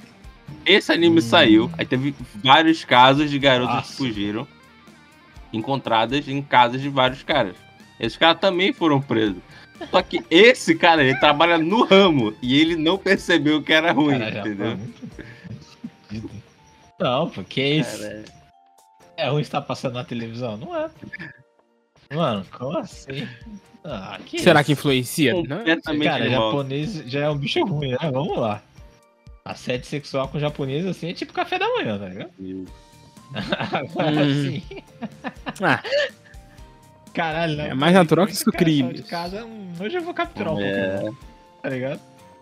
esse 0.65 0.89
anime 0.89 1.17
Hum. 1.17 1.21
saiu, 1.21 1.69
aí 1.77 1.85
teve 1.85 2.15
vários 2.41 2.85
casos 2.85 3.29
de 3.29 3.37
garotas 3.37 3.75
Nossa. 3.75 3.91
que 3.91 3.97
fugiram, 3.97 4.47
encontradas 5.51 6.29
em 6.29 6.41
casas 6.41 6.81
de 6.81 6.87
vários 6.87 7.23
caras. 7.23 7.57
Esses 7.99 8.17
caras 8.17 8.39
também 8.39 8.71
foram 8.71 9.01
presos. 9.01 9.41
Só 9.91 10.01
que 10.01 10.23
esse 10.29 10.75
cara, 10.75 11.03
ele 11.03 11.19
trabalha 11.19 11.57
no 11.57 11.83
ramo 11.85 12.35
e 12.41 12.59
ele 12.59 12.75
não 12.75 12.97
percebeu 12.97 13.61
que 13.63 13.71
era 13.73 13.91
ruim, 13.91 14.19
Cara, 14.19 14.39
entendeu? 14.39 14.77
muito. 14.77 16.31
Não, 16.99 17.29
porque 17.29 17.61
isso 17.63 17.99
Cara, 17.99 18.25
é 19.17 19.29
ruim 19.29 19.41
estar 19.41 19.61
passando 19.61 19.93
na 19.93 20.03
televisão. 20.03 20.57
Não 20.57 20.75
é. 20.75 20.89
Mano, 22.13 22.45
como 22.51 22.77
assim? 22.77 23.27
Ah, 23.83 24.19
que 24.25 24.39
Será 24.39 24.59
isso? 24.59 24.65
que 24.67 24.71
influencia? 24.73 25.33
Não? 25.33 25.41
completamente 25.59 26.03
Cara, 26.03 26.29
japonês 26.29 26.93
já 27.05 27.21
é 27.21 27.29
um 27.29 27.37
bicho 27.37 27.63
ruim, 27.63 27.91
né? 27.91 27.97
Vamos 28.11 28.37
lá. 28.37 28.61
Assédio 29.45 29.85
sexual 29.85 30.27
com 30.27 30.37
japonês 30.39 30.85
assim 30.85 31.09
é 31.09 31.13
tipo 31.13 31.31
café 31.33 31.57
da 31.57 31.67
manhã, 31.69 31.97
tá 31.97 32.07
ligado? 32.07 32.31
Agora 33.71 34.11
Hum. 34.11 34.31
assim. 34.31 34.63
Ah, 35.61 35.81
Caralho, 37.19 37.57
né? 37.57 37.67
É 37.67 37.73
mais 37.73 37.93
natural 37.93 38.25
que 38.25 38.31
isso 38.31 38.49
de 38.93 39.03
casa, 39.03 39.43
hum, 39.43 39.73
hoje 39.77 39.97
eu 39.97 40.01
vou 40.01 40.13
capturar 40.13 40.53
um 40.53 40.61
É. 40.61 40.95
Pokémon, 40.99 41.13
tá 41.61 41.69
ligado? 41.69 41.99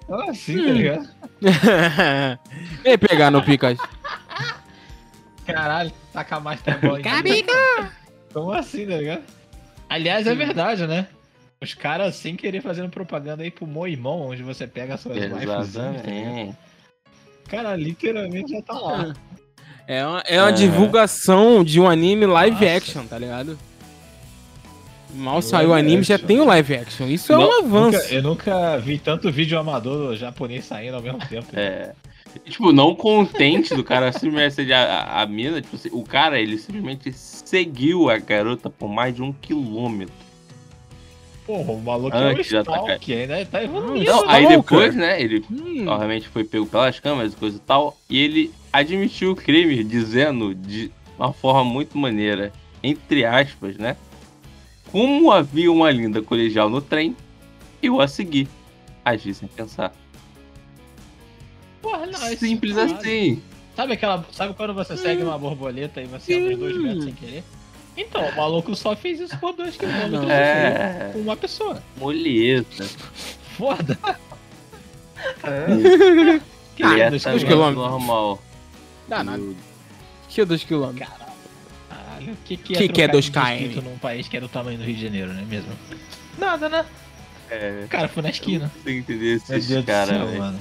Ah, 0.08 0.30
assim, 0.30 0.60
Hum. 0.60 0.66
tá 0.68 0.72
ligado? 0.74 1.10
Vem 2.84 2.98
pegar 3.00 3.32
no 3.32 3.42
Pikachu. 3.44 3.82
Caralho, 5.48 5.92
taca 6.14 6.40
mais 6.40 6.62
tá 6.62 6.78
bola 6.78 7.00
em 7.00 7.02
Carica! 7.02 7.92
Como 8.32 8.52
assim, 8.52 8.86
tá 8.86 8.98
ligado? 8.98 9.24
Aliás, 9.90 10.28
é 10.28 10.36
verdade, 10.36 10.86
né? 10.86 11.08
Os 11.60 11.74
caras 11.74 12.16
sem 12.16 12.36
querer 12.36 12.62
fazendo 12.62 12.90
propaganda 12.92 13.42
aí 13.42 13.50
pro 13.50 13.66
Moimon, 13.66 14.28
onde 14.30 14.44
você 14.44 14.68
pega 14.68 14.94
as 14.94 15.00
suas 15.00 15.18
waifus, 15.18 15.74
tá 15.74 15.82
cara 17.50 17.76
literalmente 17.76 18.52
já 18.52 18.62
tá 18.62 18.74
lá. 18.74 19.14
É 19.88 20.06
uma, 20.06 20.20
é 20.28 20.40
uma 20.40 20.50
É. 20.50 20.52
divulgação 20.52 21.64
de 21.64 21.80
um 21.82 21.90
anime 21.90 22.28
live 22.28 22.64
Nossa. 22.64 22.78
action, 22.78 23.06
tá 23.08 23.18
ligado? 23.18 23.58
Mal 25.18 25.42
saiu 25.42 25.70
o 25.70 25.74
anime, 25.74 26.04
já 26.04 26.16
action. 26.16 26.28
tem 26.28 26.40
o 26.40 26.46
live 26.46 26.76
action. 26.76 27.08
Isso 27.08 27.34
é 27.34 27.36
Não, 27.36 27.50
um 27.50 27.60
avanço. 27.66 27.98
Nunca- 27.98 28.14
eu 28.14 28.22
nunca 28.24 28.78
vi 28.78 28.98
tanto 29.00 29.32
vídeo 29.32 29.58
amador 29.58 30.16
japonês 30.16 30.66
saindo 30.66 30.96
ao 30.96 31.02
mesmo 31.02 31.20
tempo. 31.28 31.48
É. 31.54 31.94
Tipo, 32.46 32.72
não 32.72 32.94
contente 32.94 33.74
do 33.74 33.84
cara 33.84 34.12
simplesmente 34.12 34.72
a, 34.72 35.22
a 35.22 35.26
mina, 35.26 35.60
tipo 35.62 35.76
assim, 35.76 35.90
o 35.92 36.04
cara, 36.04 36.40
ele 36.40 36.58
simplesmente 36.60 37.12
seguiu 37.14 38.10
a 38.12 38.18
garota 38.18 38.70
por 38.70 38.88
mais 38.88 39.16
de 39.16 39.24
um 39.24 39.34
quilômetro. 39.34 40.14
Porra, 41.48 41.72
o 41.72 41.82
maluco 41.82 42.16
é 42.16 42.20
um 42.20 42.24
Antes 42.30 42.48
de 42.50 42.58
atacar. 42.58 42.82
stalk, 42.84 43.14
ainda 43.14 43.46
tá 43.46 43.64
evoluindo. 43.64 44.04
Isso, 44.04 44.12
Não, 44.12 44.30
aí 44.30 44.48
depois, 44.48 44.94
né, 44.94 45.20
ele 45.22 45.44
Hum, 45.50 45.88
obviamente 45.88 46.28
foi 46.28 46.44
pego 46.44 46.66
pelas 46.68 47.00
câmeras 47.00 47.34
e 47.34 47.36
coisa 47.38 47.56
e 47.58 47.62
tal, 47.62 47.98
e 48.10 48.20
ele 48.20 48.52
admitiu 48.72 49.32
o 49.32 49.36
crime, 49.36 49.82
dizendo 49.84 50.54
de 50.54 50.92
uma 51.18 51.32
forma 51.34 51.64
muito 51.64 51.98
maneira, 51.98 52.52
entre 52.84 53.24
aspas, 53.26 53.78
né? 53.78 53.96
Como 54.92 55.32
havia 55.32 55.72
uma 55.72 55.92
linda 55.92 56.22
colegial 56.22 56.70
no 56.70 56.82
trem, 56.82 57.16
eu 57.82 58.00
a 58.02 58.08
segui. 58.08 58.48
Agi 59.04 59.34
sem 59.34 59.48
pensar. 59.48 59.94
Porra, 61.82 62.06
não, 62.06 62.14
Simples 62.38 62.76
caralho. 62.76 62.96
assim. 62.98 63.42
Sabe 63.76 63.94
aquela. 63.94 64.26
Sabe 64.32 64.54
quando 64.54 64.74
você 64.74 64.98
segue 64.98 65.22
uma 65.24 65.38
borboleta 65.38 66.02
e 66.02 66.06
você 66.08 66.34
anda 66.36 66.54
uns 66.54 66.60
dois 66.60 66.78
metros 66.78 67.04
sem 67.06 67.14
querer? 67.14 67.44
Então, 67.96 68.28
o 68.28 68.36
maluco 68.36 68.76
só 68.76 68.96
fez 68.96 69.20
isso 69.20 69.38
por 69.40 69.54
dois 69.54 69.76
quilômetros 69.76 70.30
É. 70.30 71.10
com 71.14 71.20
uma 71.20 71.36
pessoa. 71.38 71.82
Molheta. 71.98 72.86
Foda. 73.58 73.98
Que 76.76 76.84
Ah, 76.84 76.94
lindo, 77.10 77.10
dois 77.24 77.44
quilômetros. 77.44 77.76
normal. 77.92 78.42
dá 79.08 79.24
nada. 79.24 79.42
Que 80.30 80.42
é 80.42 80.46
2 80.46 80.64
km. 80.64 81.00
Caralho, 82.18 82.34
o 82.34 82.38
que, 82.46 82.58
que, 82.58 82.74
Que 82.74 82.84
é 82.84 82.88
que 82.88 83.02
é 83.02 83.08
trocar 83.08 83.12
2 83.12 83.26
de 83.26 83.32
km? 83.32 83.40
distrito 83.42 83.82
num 83.84 83.98
país 83.98 84.28
que 84.28 84.38
é 84.38 84.40
do 84.42 84.50
tamanho 84.50 84.78
do 84.78 84.84
Rio 84.84 84.96
de 84.96 85.02
Janeiro, 85.02 85.34
não 85.34 85.42
é 85.42 85.46
mesmo? 85.46 85.72
Nada, 86.38 86.70
né? 86.70 86.86
É, 87.50 87.84
O 87.86 87.88
cara 87.88 88.08
foi 88.08 88.24
na 88.24 88.30
esquina. 88.30 88.72
não 88.76 88.84
sei 88.84 88.98
entender 89.00 89.26
Meu 89.26 89.36
esses 89.38 89.68
Deus 89.68 89.84
do 89.84 89.88
caras, 89.88 90.10
céu, 90.10 90.38
mano. 90.38 90.60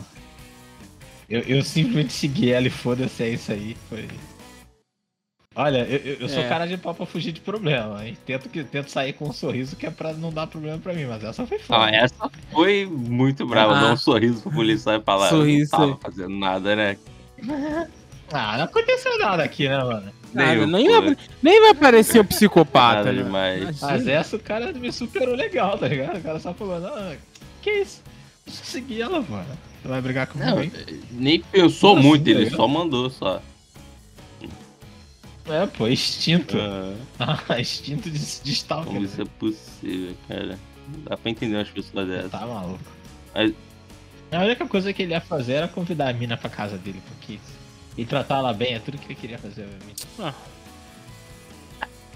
Eu, 1.28 1.40
eu 1.40 1.62
simplesmente 1.62 2.12
segui 2.14 2.52
ela 2.52 2.66
e 2.66 2.70
foda-se, 2.70 3.22
é 3.22 3.28
isso 3.30 3.50
aí. 3.52 3.76
Foi. 3.88 4.08
Olha, 5.58 5.78
eu, 5.88 5.98
eu, 5.98 6.14
eu 6.20 6.28
sou 6.28 6.42
É. 6.42 6.48
cara 6.48 6.66
de 6.66 6.76
pau 6.76 6.94
pra 6.94 7.06
fugir 7.06 7.32
de 7.32 7.40
problema, 7.40 8.06
hein? 8.06 8.16
Tento, 8.26 8.46
que, 8.48 8.62
tento 8.62 8.90
sair 8.90 9.14
com 9.14 9.26
um 9.28 9.32
sorriso 9.32 9.74
que 9.74 9.86
é 9.86 9.90
pra 9.90 10.12
não 10.12 10.30
dar 10.30 10.46
problema 10.46 10.78
pra 10.78 10.92
mim, 10.92 11.06
mas 11.06 11.24
essa 11.24 11.46
foi 11.46 11.58
foda. 11.58 11.86
Ah, 11.86 11.90
essa 11.90 12.30
foi 12.52 12.84
muito 12.86 13.46
brava. 13.46 13.74
Ah. 13.74 13.80
Dá 13.80 13.92
um 13.94 13.96
sorriso 13.96 14.42
pro 14.42 14.52
policial 14.52 15.00
e 15.00 15.02
falar. 15.02 15.30
Sorriso. 15.30 15.70
Não 15.72 15.78
tava 15.96 15.96
fazendo 16.02 16.36
nada, 16.38 16.76
né? 16.76 16.96
Ah, 18.32 18.56
não 18.58 18.64
aconteceu 18.64 19.16
nada 19.20 19.44
aqui, 19.44 19.68
né, 19.68 19.78
mano? 19.78 20.12
Nada, 20.34 20.66
Nem 20.66 20.84
nem, 20.84 20.86
eu, 20.86 21.02
vai, 21.02 21.16
nem 21.42 21.60
vai 21.62 21.74
parecer 21.74 22.18
o 22.20 22.24
psicopata, 22.24 22.96
Nada 23.04 23.12
né? 23.12 23.22
demais. 23.22 23.80
Mas 23.80 24.06
essa 24.06 24.36
o 24.36 24.40
cara 24.40 24.72
me 24.72 24.92
superou 24.92 25.34
legal, 25.34 25.78
tá 25.78 25.88
ligado? 25.88 26.18
O 26.18 26.22
cara 26.22 26.38
só 26.38 26.52
falou, 26.52 26.78
não, 26.80 27.16
que 27.62 27.70
isso? 27.70 28.02
Eu 28.46 28.52
só 28.52 28.64
segui 28.64 29.00
ela, 29.00 29.20
mano. 29.22 29.46
Você 29.82 29.88
vai 29.88 30.00
brigar 30.00 30.26
comigo, 30.26 30.50
Não, 30.50 30.62
hein? 30.62 30.72
nem 31.12 31.40
pensou 31.40 31.90
Como 31.90 32.00
assim, 32.00 32.08
muito, 32.08 32.24
tá 32.24 32.30
ele 32.30 32.38
ligado? 32.44 32.56
só 32.56 32.68
mandou 32.68 33.10
só. 33.10 33.42
É, 35.48 35.64
pô, 35.66 35.86
instinto. 35.88 36.56
Ah, 37.18 37.38
Ah, 37.48 37.60
instinto 37.60 38.10
de, 38.10 38.18
de 38.18 38.52
stalker. 38.52 38.86
como 38.92 39.04
isso 39.04 39.22
é 39.22 39.24
possível, 39.24 40.14
cara? 40.28 40.58
Não 40.92 41.00
dá 41.04 41.16
pra 41.16 41.30
entender 41.30 41.56
umas 41.56 41.68
pessoas 41.70 42.08
dessas. 42.08 42.30
Tá 42.30 42.46
maluco. 42.46 42.80
Mas- 43.34 43.52
A 44.32 44.40
única 44.40 44.66
coisa 44.66 44.92
que 44.92 45.02
ele 45.02 45.12
ia 45.12 45.20
fazer 45.20 45.54
era 45.54 45.68
convidar 45.68 46.08
a 46.08 46.12
mina 46.12 46.36
pra 46.36 46.50
casa 46.50 46.76
dele, 46.76 47.00
porque. 47.08 47.38
E 47.96 48.04
tratar 48.04 48.38
ela 48.38 48.52
bem, 48.52 48.74
é 48.74 48.78
tudo 48.78 48.98
que 48.98 49.06
ele 49.06 49.14
queria 49.14 49.38
fazer, 49.38 49.62
obviamente. 49.64 50.06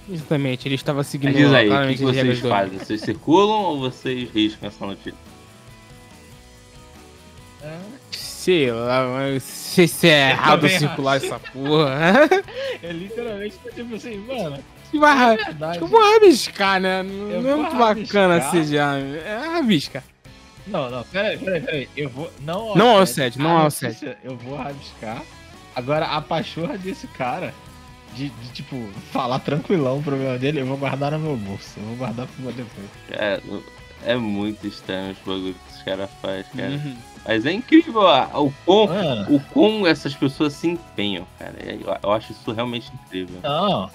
Exatamente, 0.08 0.66
ele 0.66 0.74
estava 0.74 1.04
seguindo 1.04 1.32
Mas 1.32 1.42
diz 1.42 1.52
aí, 1.52 1.68
o 1.70 1.88
que, 1.88 1.94
que 1.96 2.02
vocês 2.02 2.40
fazem? 2.40 2.78
Vocês 2.78 3.00
circulam 3.00 3.60
ou 3.62 3.78
vocês 3.80 4.28
riscam 4.30 4.68
essa 4.68 4.84
notícia? 4.86 5.14
Sei 8.10 8.72
lá, 8.72 9.06
mas 9.06 9.42
se 9.42 9.86
se 9.86 10.08
é 10.08 10.30
errado 10.30 10.66
circular 10.68 11.16
acho. 11.16 11.26
essa 11.26 11.38
porra. 11.38 12.12
É 12.82 12.92
literalmente 12.92 13.58
tipo 13.74 13.94
assim, 13.94 14.16
mano. 14.16 14.58
Que 14.90 14.98
vai, 14.98 15.34
É 15.34 15.36
verdade. 15.36 15.74
Tipo, 15.74 15.86
vou 15.86 16.00
rabiscar, 16.14 16.80
né? 16.80 17.02
Não 17.02 17.30
Eu 17.30 17.42
não 17.42 17.50
é 17.50 17.56
muito 17.56 17.76
bacana 17.76 18.38
rabiscar. 18.38 18.48
assediar. 18.48 18.96
É 18.98 19.46
rabisca. 19.52 20.04
Não, 20.66 20.90
não, 20.90 21.04
peraí, 21.04 21.36
peraí, 21.36 21.60
peraí. 21.60 21.88
Eu 21.94 22.08
vou. 22.08 22.32
Não, 22.40 22.74
Não 22.74 22.88
ao 22.96 23.00
assédio, 23.00 23.40
A 23.40 23.44
não 23.44 23.56
ao 23.58 23.64
notícia 23.64 24.16
Eu 24.24 24.36
vou 24.38 24.56
rabiscar. 24.56 25.22
Agora, 25.74 26.06
a 26.06 26.20
pachorra 26.20 26.76
desse 26.76 27.06
cara, 27.08 27.54
de, 28.14 28.28
de, 28.28 28.48
tipo, 28.52 28.76
falar 29.12 29.38
tranquilão 29.38 29.98
o 29.98 30.02
problema 30.02 30.36
dele, 30.38 30.60
eu 30.60 30.66
vou 30.66 30.76
guardar 30.76 31.12
no 31.12 31.18
meu 31.18 31.36
bolso. 31.36 31.78
Eu 31.78 31.84
vou 31.84 31.96
guardar 31.96 32.26
pra 32.26 32.50
depois. 32.52 32.88
Cara, 33.08 33.42
é 34.04 34.16
muito 34.16 34.66
estranho 34.66 35.12
os 35.12 35.18
bagulhos 35.18 35.56
que 35.56 35.70
esses 35.72 35.82
caras 35.82 36.10
fazem, 36.20 36.44
cara. 36.56 36.70
Uhum. 36.70 36.96
Mas 37.26 37.46
é 37.46 37.52
incrível 37.52 38.06
a- 38.06 38.40
o 38.40 38.52
quão, 38.64 38.86
Mano, 38.86 39.36
o 39.36 39.40
quão 39.40 39.86
essas 39.86 40.14
pessoas 40.14 40.54
se 40.54 40.68
empenham, 40.68 41.26
cara. 41.38 41.54
Eu, 41.62 41.96
eu 42.02 42.12
acho 42.12 42.32
isso 42.32 42.50
realmente 42.52 42.90
incrível. 43.06 43.38
não. 43.42 43.90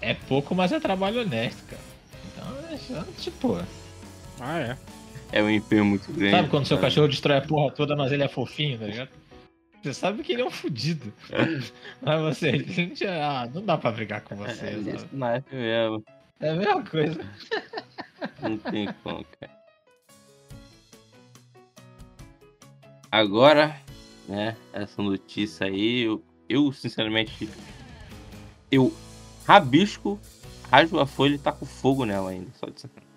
É 0.00 0.14
pouco, 0.14 0.52
mas 0.54 0.72
é 0.72 0.80
trabalho 0.80 1.20
honesto, 1.20 1.62
cara. 1.64 1.82
Então, 2.26 2.74
é 2.74 2.76
só, 2.76 3.04
tipo. 3.18 3.56
Ah, 4.40 4.58
é. 4.58 4.76
É 5.30 5.40
um 5.42 5.48
empenho 5.48 5.84
muito 5.84 6.12
grande. 6.12 6.32
Sabe 6.36 6.48
quando 6.48 6.66
seu 6.66 6.76
cara. 6.76 6.88
cachorro 6.88 7.06
destrói 7.08 7.38
a 7.38 7.40
porra 7.40 7.70
toda, 7.72 7.94
mas 7.94 8.10
ele 8.10 8.24
é 8.24 8.28
fofinho, 8.28 8.78
tá 8.78 8.84
ligado? 8.86 9.08
Você 9.82 9.92
sabe 9.92 10.22
que 10.22 10.32
ele 10.32 10.42
é 10.42 10.44
um 10.44 10.50
fudido. 10.50 11.12
mas 12.00 12.20
você, 12.20 12.58
gente, 12.58 13.04
ah, 13.06 13.50
não 13.52 13.64
dá 13.64 13.76
pra 13.76 13.90
brigar 13.90 14.20
com 14.22 14.36
você, 14.36 14.50
É, 14.52 14.54
sabe? 14.54 14.74
é 14.74 14.76
mesmo. 14.78 16.04
É 16.40 16.50
a 16.50 16.54
mesma 16.54 16.82
coisa. 16.84 17.20
Não 18.40 18.56
tem 18.58 18.88
como, 19.02 19.24
cara. 19.40 19.52
Agora, 23.10 23.76
né, 24.28 24.56
essa 24.72 25.02
notícia 25.02 25.66
aí, 25.66 26.02
eu, 26.02 26.22
eu 26.48 26.72
sinceramente, 26.72 27.48
eu 28.70 28.94
rabisco, 29.46 30.18
rasgo 30.70 30.98
a 31.00 31.06
folha 31.06 31.34
e 31.34 31.38
taco 31.38 31.66
fogo 31.66 32.06
nela 32.06 32.30
ainda, 32.30 32.50
só 32.54 32.66
de 32.66 32.80
sacanagem. 32.80 33.10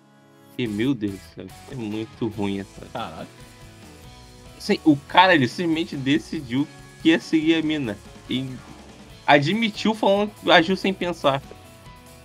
E, 0.58 0.66
meu 0.66 0.94
Deus 0.94 1.12
do 1.14 1.18
céu, 1.34 1.46
é 1.70 1.74
muito 1.74 2.26
ruim 2.28 2.60
essa. 2.60 2.84
Caralho. 2.86 3.28
Assim, 4.66 4.80
o 4.84 4.96
cara, 4.96 5.32
ele 5.32 5.46
simplesmente 5.46 5.96
decidiu 5.96 6.66
que 7.00 7.10
ia 7.10 7.20
seguir 7.20 7.54
a 7.54 7.62
mina. 7.62 7.96
E 8.28 8.50
admitiu 9.24 9.94
falando 9.94 10.32
que 10.42 10.50
agiu 10.50 10.76
sem 10.76 10.92
pensar. 10.92 11.40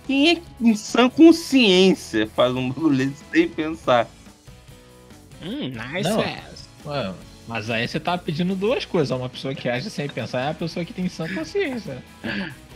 Quem 0.08 0.28
é 0.30 0.34
que 0.34 0.42
em 0.60 0.74
sã 0.74 1.08
consciência 1.08 2.26
faz 2.34 2.52
um 2.52 2.68
bagulho 2.68 3.14
sem 3.32 3.48
pensar? 3.48 4.08
Hum, 5.40 5.68
nice 5.68 6.10
Não. 6.10 6.20
ass. 6.20 6.68
Ué, 6.84 7.14
mas 7.46 7.70
aí 7.70 7.86
você 7.86 8.00
tá 8.00 8.18
pedindo 8.18 8.56
duas 8.56 8.84
coisas. 8.84 9.16
Uma 9.16 9.28
pessoa 9.28 9.54
que 9.54 9.68
age 9.68 9.88
sem 9.88 10.08
pensar 10.08 10.40
é 10.40 10.50
a 10.50 10.54
pessoa 10.54 10.84
que 10.84 10.92
tem 10.92 11.08
sã 11.08 11.32
consciência. 11.32 12.02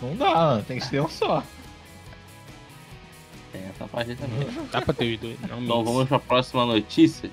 Não 0.01 0.15
dá, 0.15 0.33
mano. 0.33 0.63
tem 0.63 0.79
que 0.79 0.87
ser 0.87 1.03
um 1.03 1.09
só. 1.09 1.43
Tem 3.53 3.63
essa 3.65 3.89
parte 3.89 4.15
também. 4.15 4.47
Dá 4.71 4.81
pra 4.81 4.95
ter 4.95 5.15
os 5.15 5.21
dois. 5.21 5.41
Não, 5.41 5.61
Então 5.61 5.85
vamos 5.85 6.07
pra 6.09 6.21
próxima 6.21 6.65
notícia. 6.65 7.29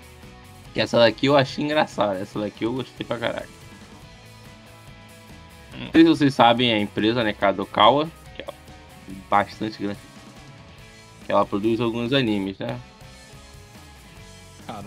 Que 0.73 0.81
essa 0.81 0.97
daqui 0.97 1.27
eu 1.27 1.37
achei 1.37 1.63
engraçada. 1.63 2.19
Essa 2.19 2.39
daqui 2.39 2.65
eu 2.65 2.73
gostei 2.73 3.05
pra 3.05 3.17
caralho. 3.17 3.49
Não 5.77 5.91
sei 5.91 6.03
se 6.03 6.09
vocês 6.09 6.33
sabem, 6.33 6.73
a 6.73 6.79
empresa, 6.79 7.23
né, 7.23 7.33
Kadokawa, 7.33 8.09
que 8.35 8.41
é 8.41 8.45
bastante 9.29 9.81
grande. 9.81 9.99
Que 11.25 11.31
ela 11.31 11.45
produz 11.45 11.79
alguns 11.79 12.13
animes, 12.13 12.57
né? 12.59 12.79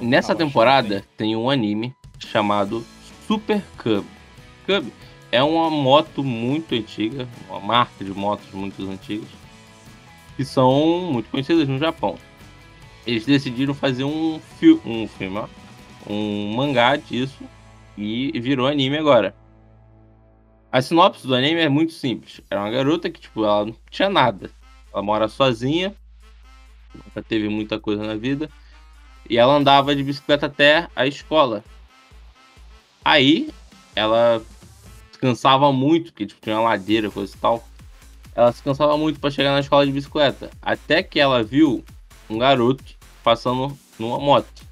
Nessa 0.00 0.34
temporada 0.34 1.04
tem 1.16 1.36
um 1.36 1.50
anime 1.50 1.94
chamado 2.18 2.84
Super 3.26 3.62
Cub. 3.76 4.04
Cub 4.66 4.92
é 5.30 5.42
uma 5.42 5.70
moto 5.70 6.22
muito 6.24 6.74
antiga, 6.74 7.28
uma 7.48 7.60
marca 7.60 8.04
de 8.04 8.12
motos 8.12 8.50
muito 8.52 8.88
antigas, 8.88 9.28
que 10.36 10.44
são 10.44 11.10
muito 11.12 11.30
conhecidas 11.30 11.68
no 11.68 11.78
Japão. 11.78 12.16
Eles 13.06 13.24
decidiram 13.24 13.74
fazer 13.74 14.04
um, 14.04 14.40
fi 14.58 14.72
um 14.84 15.06
filme, 15.06 15.38
ó, 15.38 15.46
um 16.06 16.54
mangá 16.54 16.96
disso 16.96 17.44
e 17.96 18.38
virou 18.40 18.66
anime 18.66 18.98
agora. 18.98 19.34
A 20.70 20.82
sinopse 20.82 21.26
do 21.26 21.34
anime 21.34 21.60
é 21.60 21.68
muito 21.68 21.92
simples. 21.92 22.40
É 22.50 22.56
uma 22.56 22.70
garota 22.70 23.08
que, 23.08 23.20
tipo, 23.20 23.44
ela 23.44 23.64
não 23.64 23.74
tinha 23.90 24.10
nada. 24.10 24.50
Ela 24.92 25.02
mora 25.02 25.28
sozinha, 25.28 25.94
nunca 26.94 27.22
teve 27.22 27.48
muita 27.48 27.80
coisa 27.80 28.04
na 28.04 28.14
vida. 28.14 28.50
E 29.28 29.38
ela 29.38 29.54
andava 29.54 29.96
de 29.96 30.02
bicicleta 30.02 30.46
até 30.46 30.88
a 30.94 31.06
escola. 31.06 31.64
Aí, 33.04 33.50
ela 33.94 34.42
se 35.10 35.18
cansava 35.18 35.72
muito, 35.72 36.12
porque 36.12 36.26
tipo, 36.26 36.40
tinha 36.40 36.56
uma 36.56 36.70
ladeira, 36.70 37.10
coisa 37.10 37.34
e 37.34 37.38
tal. 37.38 37.66
Ela 38.34 38.52
se 38.52 38.62
cansava 38.62 38.98
muito 38.98 39.18
para 39.18 39.30
chegar 39.30 39.52
na 39.52 39.60
escola 39.60 39.86
de 39.86 39.92
bicicleta. 39.92 40.50
Até 40.60 41.02
que 41.02 41.18
ela 41.18 41.42
viu 41.42 41.82
um 42.28 42.36
garoto 42.36 42.84
passando 43.24 43.76
numa 43.98 44.18
moto. 44.18 44.65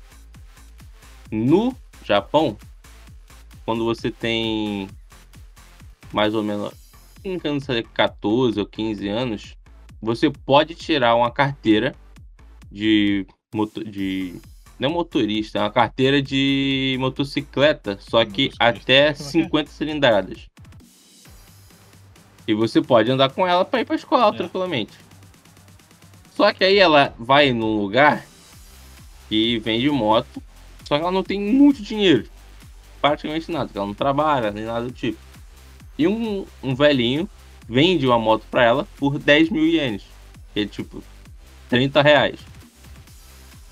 No 1.35 1.75
Japão, 2.05 2.57
quando 3.65 3.85
você 3.85 4.09
tem 4.09 4.89
mais 6.13 6.33
ou 6.33 6.45
menos, 6.45 6.73
não 7.25 7.59
saber, 7.59 7.83
14 7.93 8.61
ou 8.61 8.65
15 8.65 9.09
anos, 9.09 9.57
você 10.01 10.31
pode 10.31 10.77
tirar 10.77 11.17
uma 11.17 11.33
carteira 11.33 11.97
de 12.71 13.27
moto, 13.53 13.83
de 13.83 14.41
não 14.79 14.91
é 14.91 14.93
motorista, 14.93 15.59
é 15.59 15.63
uma 15.63 15.71
carteira 15.73 16.23
de 16.23 16.97
motocicleta, 17.01 17.99
só 18.01 18.25
que 18.25 18.53
até 18.61 19.13
Como 19.13 19.29
é 19.29 19.33
que 19.33 19.39
é? 19.39 19.43
50 19.43 19.71
cilindradas. 19.73 20.47
E 22.47 22.55
você 22.55 22.81
pode 22.81 23.11
andar 23.11 23.31
com 23.31 23.45
ela 23.45 23.65
para 23.65 23.81
ir 23.81 23.85
para 23.85 23.97
escola 23.97 24.33
É. 24.35 24.37
tranquilamente. 24.37 24.93
Só 26.37 26.53
que 26.53 26.63
aí 26.63 26.79
ela 26.79 27.13
vai 27.19 27.53
num 27.53 27.77
lugar 27.77 28.25
que 29.29 29.59
vende 29.59 29.91
moto, 29.91 30.41
só 30.85 30.97
que 30.97 31.03
ela 31.03 31.13
não 31.13 31.23
tem 31.23 31.41
muito 31.41 31.83
dinheiro. 31.83 32.27
Praticamente 33.01 33.51
nada, 33.51 33.67
porque 33.67 33.79
ela 33.79 33.87
não 33.87 33.95
trabalha, 33.95 34.51
nem 34.51 34.65
nada 34.65 34.87
do 34.87 34.93
tipo. 34.93 35.19
E 35.99 36.07
um, 36.09 36.47
um 36.63 36.75
velhinho 36.75 37.29
vende 37.69 38.07
uma 38.07 38.19
moto 38.19 38.45
pra 38.51 38.63
ela 38.65 38.89
por 38.97 39.19
10 39.19 39.51
mil 39.51 39.67
ienes. 39.67 40.03
Que 40.53 40.61
é 40.61 40.67
tipo 40.67 41.03
30 41.69 42.03
reais. 42.03 42.41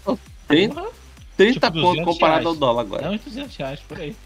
Pô, 0.05 0.18
30, 0.48 0.75
Porra, 0.75 0.88
30 1.37 1.53
Tipo, 1.55 1.72
pontos 1.72 1.83
200 1.90 2.05
comparado 2.14 2.40
reais. 2.42 2.46
ao 2.46 2.55
dólar 2.57 2.83
É 2.83 2.87
agora. 2.87 3.11
uns 3.11 3.20
200 3.22 3.57
reais 3.57 3.81
por 3.81 4.01
aí. 4.01 4.16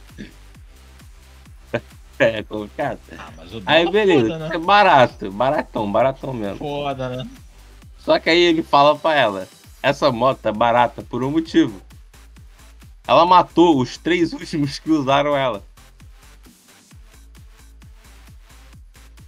É 2.18 2.42
complicado. 2.42 2.99
Ah, 3.18 3.29
mas 3.37 3.53
o 3.55 3.62
Aí 3.66 3.90
beleza, 3.90 4.22
Foda, 4.33 4.46
é 4.46 4.49
né? 4.49 4.59
barato, 4.59 5.31
baratão, 5.31 5.92
baratão 5.92 6.33
mesmo. 6.33 6.57
Foda, 6.57 7.11
né? 7.11 7.29
Só 7.99 8.18
que 8.18 8.31
aí 8.31 8.38
ele 8.40 8.62
fala 8.62 8.96
pra 8.96 9.14
ela: 9.14 9.46
essa 9.83 10.11
moto 10.11 10.46
é 10.46 10.51
barata 10.51 11.03
por 11.03 11.22
um 11.22 11.31
motivo. 11.31 11.79
Ela 13.07 13.25
matou 13.25 13.81
os 13.81 13.97
três 13.97 14.33
últimos 14.33 14.79
que 14.79 14.90
usaram 14.90 15.37
ela. 15.37 15.62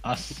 Nossa. 0.03 0.35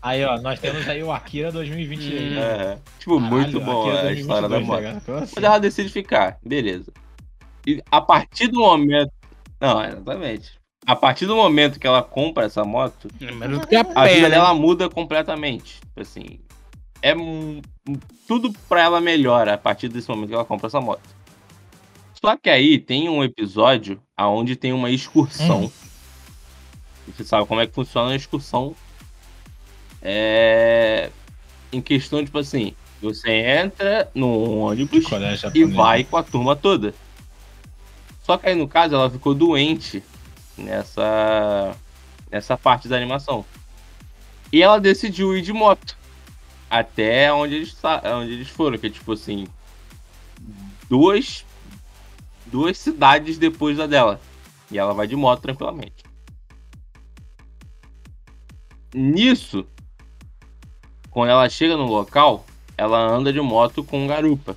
Aí, 0.00 0.24
ó, 0.24 0.40
nós 0.40 0.60
temos 0.60 0.88
aí 0.88 1.02
o 1.02 1.10
Akira 1.12 1.50
2023. 1.50 2.22
Hum. 2.22 2.34
né? 2.34 2.40
É, 2.40 2.78
tipo, 2.98 3.18
muito 3.18 3.58
Caralho, 3.58 3.64
bom 3.64 3.90
Akira 3.90 4.08
a 4.08 4.12
história 4.12 4.48
da 4.48 4.58
2022, 4.58 4.66
moto. 4.66 5.10
né, 5.10 5.22
assim? 5.22 5.32
Mas 5.34 5.44
ela 5.44 5.58
decide 5.58 5.88
ficar, 5.88 6.38
beleza. 6.44 6.92
E 7.66 7.82
a 7.90 8.00
partir 8.00 8.46
do 8.48 8.60
momento. 8.60 9.12
Não, 9.60 9.84
exatamente. 9.84 10.58
A 10.86 10.96
partir 10.96 11.26
do 11.26 11.36
momento 11.36 11.78
que 11.78 11.86
ela 11.86 12.02
compra 12.02 12.46
essa 12.46 12.64
moto, 12.64 13.08
É 13.20 13.30
melhor 13.30 13.60
do 13.60 13.66
que 13.66 13.76
a 13.76 13.84
a 13.94 14.06
vida 14.06 14.30
dela 14.30 14.54
muda 14.54 14.88
completamente. 14.88 15.80
Assim, 15.96 16.40
é 17.02 17.14
tudo 18.26 18.52
pra 18.68 18.82
ela 18.82 19.00
melhora 19.00 19.54
a 19.54 19.58
partir 19.58 19.88
desse 19.88 20.08
momento 20.08 20.28
que 20.28 20.34
ela 20.34 20.44
compra 20.44 20.68
essa 20.68 20.80
moto. 20.80 21.17
Só 22.24 22.36
que 22.36 22.50
aí 22.50 22.78
tem 22.78 23.08
um 23.08 23.22
episódio 23.22 24.00
aonde 24.16 24.56
tem 24.56 24.72
uma 24.72 24.90
excursão. 24.90 25.64
Hum. 25.64 25.70
Você 27.06 27.24
sabe 27.24 27.46
como 27.46 27.60
é 27.60 27.66
que 27.66 27.74
funciona 27.74 28.12
a 28.12 28.16
excursão? 28.16 28.74
É 30.02 31.10
em 31.72 31.80
questão 31.80 32.24
tipo 32.24 32.38
assim, 32.38 32.74
você 33.00 33.30
entra 33.30 34.10
num 34.14 34.60
ônibus 34.60 35.04
e 35.54 35.64
vai 35.64 36.04
com 36.04 36.16
a 36.16 36.22
turma 36.22 36.56
toda. 36.56 36.94
Só 38.22 38.36
que 38.36 38.48
aí 38.48 38.54
no 38.54 38.68
caso 38.68 38.94
ela 38.94 39.10
ficou 39.10 39.34
doente 39.34 40.02
nessa 40.56 41.76
nessa 42.30 42.56
parte 42.56 42.88
da 42.88 42.96
animação. 42.96 43.44
E 44.52 44.62
ela 44.62 44.80
decidiu 44.80 45.36
ir 45.36 45.42
de 45.42 45.52
moto 45.52 45.96
até 46.70 47.32
onde 47.32 47.54
eles 47.54 47.76
onde 48.16 48.32
eles 48.32 48.48
foram, 48.48 48.76
que 48.76 48.86
é 48.86 48.90
tipo 48.90 49.12
assim, 49.12 49.46
duas 50.88 51.44
duas 52.50 52.78
cidades 52.78 53.38
depois 53.38 53.76
da 53.76 53.86
dela. 53.86 54.20
E 54.70 54.78
ela 54.78 54.92
vai 54.92 55.06
de 55.06 55.16
moto 55.16 55.42
tranquilamente. 55.42 56.04
Nisso, 58.94 59.66
quando 61.10 61.30
ela 61.30 61.48
chega 61.48 61.76
no 61.76 61.86
local, 61.86 62.44
ela 62.76 62.98
anda 62.98 63.32
de 63.32 63.40
moto 63.40 63.82
com 63.82 64.06
garupa. 64.06 64.56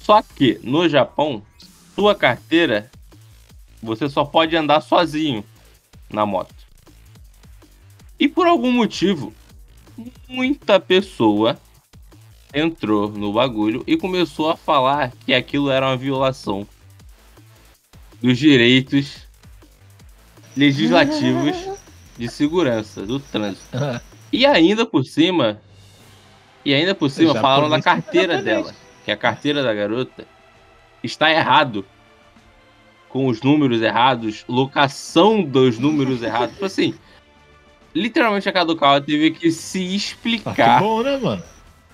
Só 0.00 0.22
que 0.22 0.60
no 0.62 0.88
Japão, 0.88 1.42
sua 1.94 2.14
carteira 2.14 2.90
você 3.82 4.08
só 4.08 4.24
pode 4.24 4.56
andar 4.56 4.80
sozinho 4.80 5.44
na 6.10 6.24
moto. 6.24 6.54
E 8.18 8.28
por 8.28 8.46
algum 8.46 8.72
motivo, 8.72 9.32
muita 10.28 10.80
pessoa 10.80 11.58
entrou 12.54 13.08
no 13.10 13.32
bagulho 13.32 13.82
e 13.86 13.96
começou 13.96 14.50
a 14.50 14.56
falar 14.56 15.12
que 15.24 15.34
aquilo 15.34 15.70
era 15.70 15.86
uma 15.86 15.96
violação 15.96 16.66
dos 18.22 18.38
direitos 18.38 19.26
legislativos 20.56 21.56
de 22.16 22.28
segurança 22.28 23.04
do 23.04 23.20
trânsito. 23.20 23.76
E 24.32 24.46
ainda 24.46 24.86
por 24.86 25.04
cima, 25.04 25.60
e 26.64 26.74
ainda 26.74 26.94
por 26.94 27.10
cima 27.10 27.34
falaram 27.34 27.68
da 27.68 27.80
carteira 27.80 28.42
dela, 28.42 28.74
que 29.04 29.10
a 29.10 29.16
carteira 29.16 29.62
da 29.62 29.72
garota 29.74 30.26
está 31.02 31.30
errado. 31.30 31.84
Com 33.08 33.28
os 33.28 33.40
números 33.40 33.80
errados, 33.80 34.44
locação 34.46 35.42
dos 35.42 35.78
números 35.78 36.22
errados. 36.22 36.52
Tipo 36.52 36.66
assim, 36.66 36.94
literalmente 37.94 38.46
a 38.48 38.52
Kadokawa 38.52 39.00
teve 39.00 39.30
que 39.30 39.50
se 39.50 39.78
Ah, 39.78 39.88
que 39.88 39.96
explicar 39.96 40.80
bom, 40.80 41.02
né, 41.02 41.16
mano? 41.16 41.42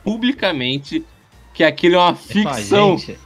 Publicamente 0.04 1.04
que 1.54 1.62
aquilo 1.64 1.96
é 1.96 1.98
uma 1.98 2.14
Fala, 2.14 2.54
ficção. 2.56 2.98
gente, 2.98 3.18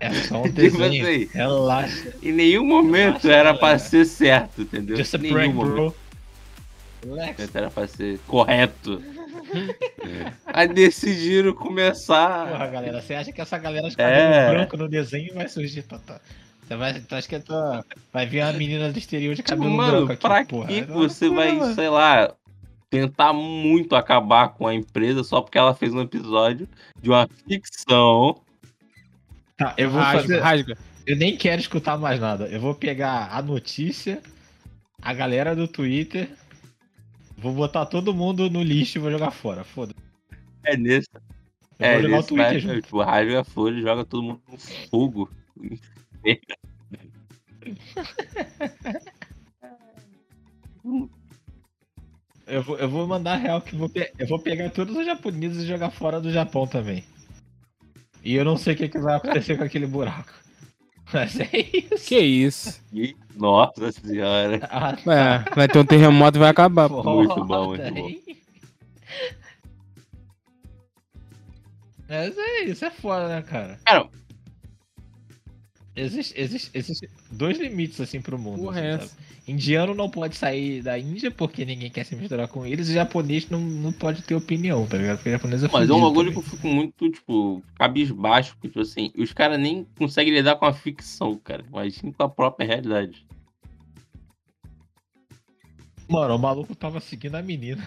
É 0.00 0.12
só 0.14 0.38
um 0.40 0.42
Tipo 0.50 0.54
desenho. 0.54 1.04
assim, 1.06 1.28
Relaxa. 1.32 2.14
Em 2.22 2.32
nenhum 2.32 2.64
momento 2.66 3.22
Relaxa, 3.26 3.32
era 3.32 3.50
pra 3.54 3.60
galera. 3.68 3.78
ser 3.78 4.04
certo, 4.04 4.62
entendeu? 4.62 4.96
Just 4.96 5.14
a 5.14 5.18
Nenhum 5.18 5.34
prank, 5.34 5.54
momento. 5.54 5.72
bro. 5.74 5.96
Lex. 7.14 7.54
Era 7.54 7.70
pra 7.70 7.86
ser 7.88 8.18
correto. 8.28 9.02
Aí 10.46 10.68
decidiram 10.68 11.52
Porra, 11.52 11.64
começar. 11.66 12.70
galera, 12.70 13.00
você 13.02 13.14
acha 13.14 13.32
que 13.32 13.40
essa 13.40 13.58
galera 13.58 13.88
de 13.88 13.94
É. 13.98 14.04
cabelo 14.30 14.54
branco 14.54 14.76
no 14.76 14.88
desenho 14.88 15.34
vai 15.34 15.48
surgir, 15.48 15.82
Tata? 15.82 16.20
Você 16.66 16.76
vai, 16.76 17.00
tu 17.00 17.14
acha 17.14 17.28
que 17.28 17.38
tu 17.40 17.52
vai 18.12 18.24
vir 18.26 18.42
uma 18.44 18.52
menina 18.52 18.90
do 18.92 18.98
exterior 18.98 19.34
de 19.34 19.42
Tipo, 19.42 19.56
cabelo 19.58 19.76
mano, 19.76 20.06
branco 20.06 20.12
aqui, 20.12 20.22
pra 20.22 20.44
porra? 20.44 20.68
que 20.68 20.82
você 20.82 21.26
não, 21.26 21.34
vai, 21.34 21.52
mano. 21.52 21.74
sei 21.74 21.88
lá, 21.88 22.32
tentar 22.92 23.32
muito 23.32 23.96
acabar 23.96 24.50
com 24.50 24.66
a 24.66 24.74
empresa 24.74 25.24
só 25.24 25.40
porque 25.40 25.56
ela 25.56 25.74
fez 25.74 25.94
um 25.94 26.02
episódio 26.02 26.68
de 27.00 27.08
uma 27.08 27.26
ficção? 27.48 28.38
Tá, 29.56 29.74
eu 29.78 29.90
vou 29.90 29.98
rasga, 29.98 30.20
fazer. 30.20 30.40
rasga. 30.40 30.78
Eu 31.06 31.16
nem 31.16 31.34
quero 31.34 31.58
escutar 31.58 31.96
mais 31.96 32.20
nada. 32.20 32.44
Eu 32.48 32.60
vou 32.60 32.74
pegar 32.74 33.30
a 33.32 33.40
notícia, 33.40 34.20
a 35.00 35.14
galera 35.14 35.56
do 35.56 35.66
Twitter, 35.66 36.28
vou 37.38 37.54
botar 37.54 37.86
todo 37.86 38.14
mundo 38.14 38.50
no 38.50 38.62
lixo 38.62 38.98
e 38.98 39.00
vou 39.00 39.10
jogar 39.10 39.30
fora. 39.30 39.64
Foda. 39.64 39.94
É 40.62 40.76
nesse. 40.76 41.08
Eu 41.78 41.86
é 41.86 41.94
vou 41.94 42.02
jogar 42.02 42.18
o. 42.18 42.24
Twitter 42.24 42.52
Mas, 42.52 42.62
junto. 42.62 42.82
tipo, 42.82 43.02
rasga 43.02 43.42
folha 43.42 43.78
e 43.78 43.82
joga 43.82 44.04
todo 44.04 44.22
mundo 44.22 44.42
no 44.46 44.58
fogo. 44.58 45.30
Eu 52.46 52.62
vou, 52.62 52.76
eu 52.76 52.88
vou 52.88 53.06
mandar 53.06 53.36
real 53.36 53.60
que 53.60 53.74
eu 53.74 53.78
vou, 53.78 53.88
pe- 53.88 54.12
eu 54.18 54.26
vou 54.26 54.38
pegar 54.38 54.70
todos 54.70 54.96
os 54.96 55.06
japoneses 55.06 55.62
e 55.62 55.66
jogar 55.66 55.90
fora 55.90 56.20
do 56.20 56.30
Japão 56.32 56.66
também. 56.66 57.04
E 58.24 58.34
eu 58.34 58.44
não 58.44 58.56
sei 58.56 58.74
o 58.74 58.76
que, 58.76 58.88
que 58.88 58.98
vai 58.98 59.16
acontecer 59.16 59.56
com 59.56 59.64
aquele 59.64 59.86
buraco. 59.86 60.32
Mas 61.12 61.38
é 61.40 61.48
isso. 61.52 62.06
Que 62.08 62.18
isso. 62.18 62.80
E, 62.92 63.14
nossa 63.36 63.92
senhora. 63.92 64.60
Ah, 64.70 64.96
É, 65.46 65.54
vai 65.54 65.68
ter 65.68 65.78
um 65.78 65.84
terremoto 65.84 66.38
e 66.38 66.40
vai 66.40 66.48
acabar. 66.50 66.88
pô. 66.88 67.02
Muito 67.02 67.44
bom, 67.44 67.68
muito 67.68 67.82
foda, 67.82 67.90
bom. 67.92 68.10
Mas 72.08 72.36
é 72.36 72.64
isso, 72.64 72.84
é 72.84 72.90
foda, 72.90 73.28
né, 73.28 73.42
cara? 73.42 73.78
Cara, 73.84 74.08
Existe, 75.94 76.32
existe, 76.40 76.70
existe 76.72 77.08
dois 77.30 77.58
limites 77.58 78.00
assim 78.00 78.20
pro 78.20 78.38
mundo. 78.38 78.62
Porra, 78.62 78.80
assim, 78.80 78.88
é 78.88 78.98
sabe? 78.98 79.10
Indiano 79.46 79.94
não 79.94 80.08
pode 80.08 80.36
sair 80.36 80.80
da 80.82 80.98
Índia 80.98 81.30
porque 81.30 81.64
ninguém 81.64 81.90
quer 81.90 82.04
se 82.04 82.16
misturar 82.16 82.48
com 82.48 82.64
eles, 82.64 82.88
e 82.88 82.94
japonês 82.94 83.50
não, 83.50 83.60
não 83.60 83.92
pode 83.92 84.22
ter 84.22 84.34
opinião, 84.34 84.86
tá 84.86 84.96
ligado? 84.96 85.16
Porque 85.18 85.30
japonês 85.32 85.62
é 85.64 85.68
Mas 85.70 85.90
é 85.90 85.92
um 85.92 86.00
bagulho 86.00 86.32
que 86.32 86.38
eu 86.38 86.42
fico 86.42 86.66
muito, 86.66 87.10
tipo, 87.10 87.62
cabisbaixo, 87.76 88.54
porque, 88.54 88.68
tipo 88.68 88.80
assim, 88.80 89.10
os 89.18 89.32
caras 89.32 89.58
nem 89.60 89.84
conseguem 89.98 90.32
lidar 90.32 90.56
com 90.56 90.64
a 90.64 90.72
ficção, 90.72 91.36
cara. 91.36 91.64
Imagina 91.68 92.12
com 92.12 92.22
a 92.22 92.28
própria 92.28 92.66
realidade. 92.66 93.26
Mano, 96.08 96.36
o 96.36 96.38
maluco 96.38 96.74
tava 96.74 97.00
seguindo 97.00 97.34
a 97.34 97.42
menina. 97.42 97.86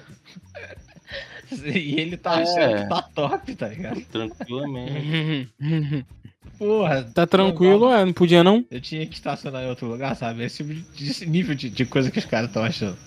e 1.63 2.00
ele 2.00 2.18
tá 2.18 2.39
É. 2.39 2.44
achando 2.44 2.82
que 2.84 2.89
tá 2.89 3.02
top, 3.02 3.56
tá 3.56 3.68
ligado? 3.70 4.02
Tranquilamente. 4.06 5.50
Porra, 6.58 7.03
tá 7.03 7.27
tranquilo, 7.27 7.91
é, 7.91 8.05
não 8.05 8.13
podia 8.13 8.43
não? 8.43 8.65
Eu 8.71 8.79
tinha 8.79 9.05
que 9.05 9.15
estacionar 9.15 9.63
em 9.63 9.67
outro 9.69 9.88
lugar, 9.88 10.15
sabe? 10.15 10.43
Esse 10.43 10.63
tipo 10.63 11.03
esse 11.03 11.25
nível 11.25 11.53
de, 11.55 11.69
de 11.69 11.86
coisa 11.86 12.10
que 12.10 12.19
os 12.19 12.25
caras 12.25 12.47
estão 12.47 12.63
achando. 12.63 12.97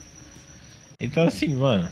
Então, 1.00 1.26
assim, 1.26 1.54
mano. 1.54 1.88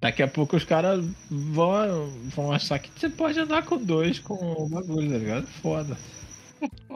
Daqui 0.00 0.22
a 0.22 0.28
pouco 0.28 0.56
os 0.56 0.64
caras 0.64 1.02
vão, 1.30 2.10
vão 2.34 2.52
achar 2.52 2.78
que 2.78 2.90
você 2.94 3.08
pode 3.08 3.38
andar 3.40 3.62
com 3.64 3.78
dois 3.78 4.18
com 4.18 4.34
o 4.34 4.68
bagulho, 4.68 5.10
tá 5.10 5.18
ligado? 5.18 5.46
Foda. 5.46 5.96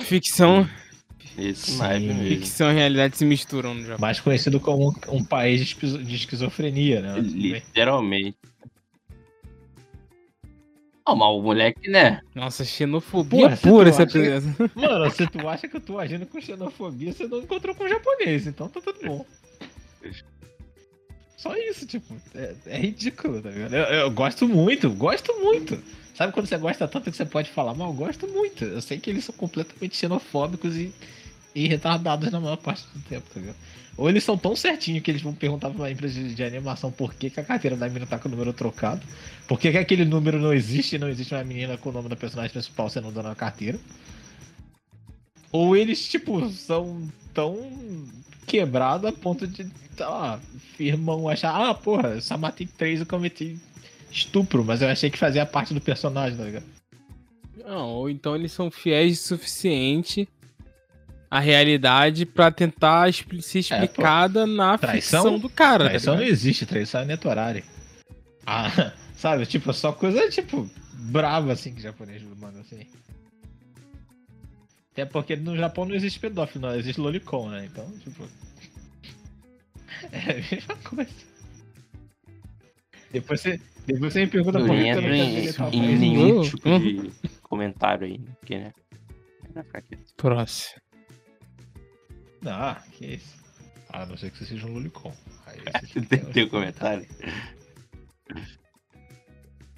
Ficção, 0.00 0.68
Esse 1.36 1.72
Sim. 1.72 1.78
naipe 1.78 2.06
mesmo. 2.06 2.22
ficção 2.28 2.70
e 2.70 2.74
realidade 2.74 3.16
se 3.16 3.24
misturam 3.24 3.74
no 3.74 3.82
Japão. 3.82 3.98
Mais 4.00 4.20
conhecido 4.20 4.60
como 4.60 4.90
um, 4.90 5.16
um 5.16 5.24
país 5.24 5.58
de, 5.60 5.66
esquizo- 5.66 6.02
de 6.02 6.16
esquizofrenia, 6.16 7.00
né? 7.00 7.18
Literalmente. 7.20 8.36
Não, 11.09 11.16
mas 11.16 11.29
o 11.29 11.40
moleque, 11.40 11.88
né? 11.88 12.21
Nossa, 12.35 12.64
xenofobia 12.64 13.57
você 13.57 13.68
pura 13.68 13.88
essa 13.88 14.03
acha- 14.03 14.12
presença. 14.18 14.71
Mano, 14.75 15.11
se 15.11 15.27
tu 15.27 15.38
acha 15.49 15.66
que 15.66 15.77
eu 15.77 15.81
tô 15.81 15.99
agindo 15.99 16.27
com 16.27 16.38
xenofobia, 16.40 17.12
você 17.12 17.27
não 17.27 17.38
encontrou 17.38 17.75
com 17.75 17.88
japonês, 17.88 18.47
então 18.47 18.68
tá 18.68 18.79
tudo 18.81 18.99
bom. 19.03 19.25
Só 21.37 21.57
isso, 21.57 21.87
tipo, 21.87 22.14
é, 22.35 22.55
é 22.66 22.79
ridículo, 22.79 23.40
tá 23.40 23.51
ligado? 23.51 23.75
Eu, 23.75 23.85
eu 23.85 24.11
gosto 24.11 24.47
muito, 24.49 24.90
gosto 24.90 25.33
muito. 25.40 25.81
Sabe 26.14 26.33
quando 26.33 26.47
você 26.47 26.59
gosta 26.59 26.87
tanto 26.88 27.11
que 27.11 27.16
você 27.16 27.25
pode 27.25 27.49
falar 27.51 27.75
mal? 27.75 27.88
Eu 27.90 27.94
gosto 27.94 28.27
muito. 28.27 28.64
Eu 28.64 28.83
sei 28.83 28.99
que 28.99 29.09
eles 29.09 29.25
são 29.25 29.35
completamente 29.35 29.97
xenofóbicos 29.97 30.77
e, 30.77 30.92
e 31.59 31.68
retardados 31.68 32.31
na 32.31 32.40
maior 32.40 32.57
parte 32.57 32.85
do 32.94 33.01
tempo, 33.01 33.29
tá 33.33 33.40
ligado? 33.40 33.57
Ou 33.97 34.09
eles 34.09 34.23
são 34.23 34.38
tão 34.38 34.55
certinhos 34.55 35.03
que 35.03 35.11
eles 35.11 35.21
vão 35.21 35.35
perguntar 35.35 35.71
pra 35.71 35.79
uma 35.79 35.90
empresa 35.90 36.21
de, 36.21 36.33
de 36.33 36.44
animação 36.44 36.92
por 36.92 37.12
que, 37.14 37.29
que 37.31 37.40
a 37.40 37.44
carteira 37.44 37.77
da 37.77 37.88
menina 37.88 38.07
tá 38.07 38.16
com 38.16 38.29
o 38.29 38.31
número 38.31 38.53
trocado, 38.53 39.05
por 39.49 39.59
que, 39.59 39.73
que 39.73 39.77
aquele 39.77 40.05
número 40.05 40.38
não 40.38 40.55
existe 40.55 40.94
e 40.94 40.99
não 41.01 41.09
existe 41.09 41.35
uma 41.35 41.42
menina 41.42 41.77
com 41.77 41.90
o 41.90 41.92
nome 41.92 42.09
da 42.09 42.14
personagem 42.14 42.53
principal 42.53 42.88
sendo 42.88 43.11
dona 43.11 43.31
na 43.31 43.35
carteira. 43.35 43.79
Ou 45.51 45.77
eles, 45.77 46.07
tipo, 46.09 46.49
são 46.51 47.11
tão 47.35 47.57
quebrados 48.47 49.09
a 49.09 49.12
ponto 49.12 49.49
de, 49.49 49.64
sei 49.97 50.07
lá, 50.07 50.40
irmão 50.79 51.29
achar, 51.29 51.55
ah, 51.55 51.75
porra, 51.75 52.11
eu 52.11 52.21
só 52.21 52.38
matei 52.38 52.68
três 52.68 53.01
e 53.01 53.05
cometi 53.05 53.59
estupro, 54.12 54.64
mas 54.64 54.81
eu 54.81 54.88
achei 54.88 55.11
que 55.11 55.18
fazia 55.18 55.44
parte 55.44 55.75
do 55.75 55.81
personagem, 55.81 56.38
tá 56.38 56.44
ligado? 56.44 56.66
Não, 57.66 57.88
ou 57.88 58.09
então 58.09 58.37
eles 58.37 58.53
são 58.53 58.71
fiéis 58.71 59.21
o 59.21 59.29
suficiente 59.29 60.29
à 61.30 61.38
realidade 61.40 62.24
pra 62.26 62.50
tentar 62.50 63.08
expli- 63.08 63.42
ser 63.42 63.58
explicada 63.60 64.46
na 64.46 64.78
Traição? 64.78 65.22
ficção 65.24 65.38
do 65.38 65.48
cara. 65.48 65.84
tá 65.84 65.90
Traição 65.90 66.14
não 66.14 66.20
ligado? 66.20 66.32
existe, 66.34 66.66
traição 66.66 67.00
é 67.02 67.04
netorari. 67.04 67.64
Ah, 68.46 68.92
sabe, 69.16 69.44
tipo, 69.46 69.72
só 69.72 69.92
coisa, 69.92 70.28
tipo, 70.30 70.68
brava, 70.94 71.52
assim, 71.52 71.74
que 71.74 71.82
japonês 71.82 72.22
manda, 72.22 72.60
assim. 72.60 72.86
Até 74.92 75.04
porque 75.04 75.36
no 75.36 75.56
Japão 75.56 75.84
não 75.84 75.94
existe 75.94 76.18
pedófilo, 76.18 76.66
não, 76.66 76.74
existe 76.74 77.00
lolicon, 77.00 77.50
né? 77.50 77.66
Então, 77.70 77.88
tipo... 77.98 78.24
É 80.12 80.30
a 80.30 80.34
mesma 80.54 80.76
coisa. 80.84 81.10
Depois 83.12 83.40
você, 83.40 83.60
depois 83.86 84.12
você 84.12 84.20
me 84.20 84.26
pergunta 84.28 84.58
Não 84.58 84.66
por 84.66 84.76
que 84.76 84.82
entra 84.86 85.02
eu 85.02 85.08
não 85.08 85.14
em, 85.14 85.52
quero 85.52 85.64
o 85.64 85.74
em 85.74 85.98
nenhum 85.98 86.36
Uhum. 86.36 86.42
tipo 86.42 86.78
de 86.78 87.10
comentário 87.42 88.06
aí, 88.06 88.18
porque, 88.18 88.58
né? 88.58 88.72
Quieto. 89.88 90.14
Próximo. 90.16 90.80
Não, 92.48 92.74
que 92.92 93.06
isso. 93.16 93.37
A 93.90 94.06
não 94.06 94.16
ser 94.16 94.30
que 94.30 94.38
você 94.38 94.46
seja 94.46 94.66
um 94.66 94.72
lolicon. 94.72 95.12
Aí 95.46 95.58
você 95.87 96.00
Tem 96.06 96.20
que 96.20 96.32
ter 96.32 96.48
comentário. 96.48 97.06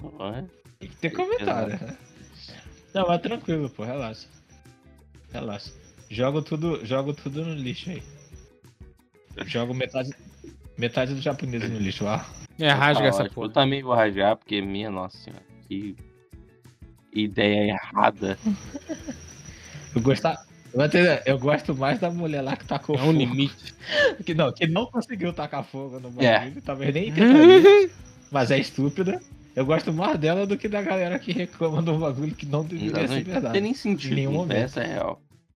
Ó, 0.02 0.32
Tem 0.78 0.88
que 0.88 0.96
ter 0.96 1.10
comentário. 1.10 1.80
né? 1.80 1.96
Não, 2.94 3.06
mas 3.06 3.20
tranquilo, 3.22 3.68
pô, 3.70 3.84
relaxa. 3.84 4.28
Relaxa. 5.32 5.72
Jogo 6.08 6.42
tudo, 6.42 6.84
jogo 6.84 7.12
tudo 7.12 7.44
no 7.44 7.54
lixo 7.54 7.90
aí. 7.90 8.02
Jogo 9.46 9.74
metade, 9.74 10.10
metade 10.76 11.14
do 11.14 11.20
japonês 11.20 11.68
no 11.68 11.78
lixo, 11.78 12.06
ah. 12.06 12.24
É, 12.58 12.70
rasga 12.70 13.02
tá 13.02 13.08
essa 13.08 13.30
porra. 13.30 13.46
Eu 13.46 13.52
também 13.52 13.82
vou 13.82 13.94
rasgar, 13.94 14.36
porque, 14.36 14.60
minha 14.60 14.90
nossa 14.90 15.16
senhora, 15.18 15.42
que 15.68 15.96
ideia 17.12 17.72
errada. 17.72 18.38
Eu 19.94 20.00
gostar, 20.02 20.44
eu, 20.74 20.88
ter- 20.88 21.22
eu 21.26 21.38
gosto 21.38 21.74
mais 21.74 21.98
da 21.98 22.10
mulher 22.10 22.42
lá 22.42 22.56
que 22.56 22.64
tacou 22.64 22.96
É 22.96 22.98
um 23.00 23.06
fogo. 23.06 23.18
limite. 23.18 23.74
Que 24.24 24.34
não, 24.34 24.52
que 24.52 24.66
não 24.66 24.86
conseguiu 24.86 25.32
tacar 25.32 25.64
fogo 25.64 25.98
no 25.98 26.10
bagulho, 26.10 26.26
É. 26.26 26.52
talvez 26.64 26.94
nem 26.94 27.12
tentaria, 27.12 27.90
mas 28.30 28.50
é 28.50 28.58
estúpida. 28.58 29.20
Eu 29.56 29.66
gosto 29.66 29.92
mais 29.92 30.16
dela 30.18 30.46
do 30.46 30.56
que 30.56 30.68
da 30.68 30.80
galera 30.80 31.18
que 31.18 31.32
reclama 31.32 31.82
do 31.82 31.98
bagulho 31.98 32.34
que 32.34 32.46
não 32.46 32.64
deveria 32.64 32.94
ser 32.94 33.00
Não 33.08 33.14
tem 33.14 33.24
verdade. 33.24 33.60
nem 33.60 33.74
sentido. 33.74 34.12
Em 34.12 34.16
nenhum 34.16 34.32
momento. 34.32 34.58
Essa 34.58 34.80
é 34.82 34.86
real. 34.94 35.20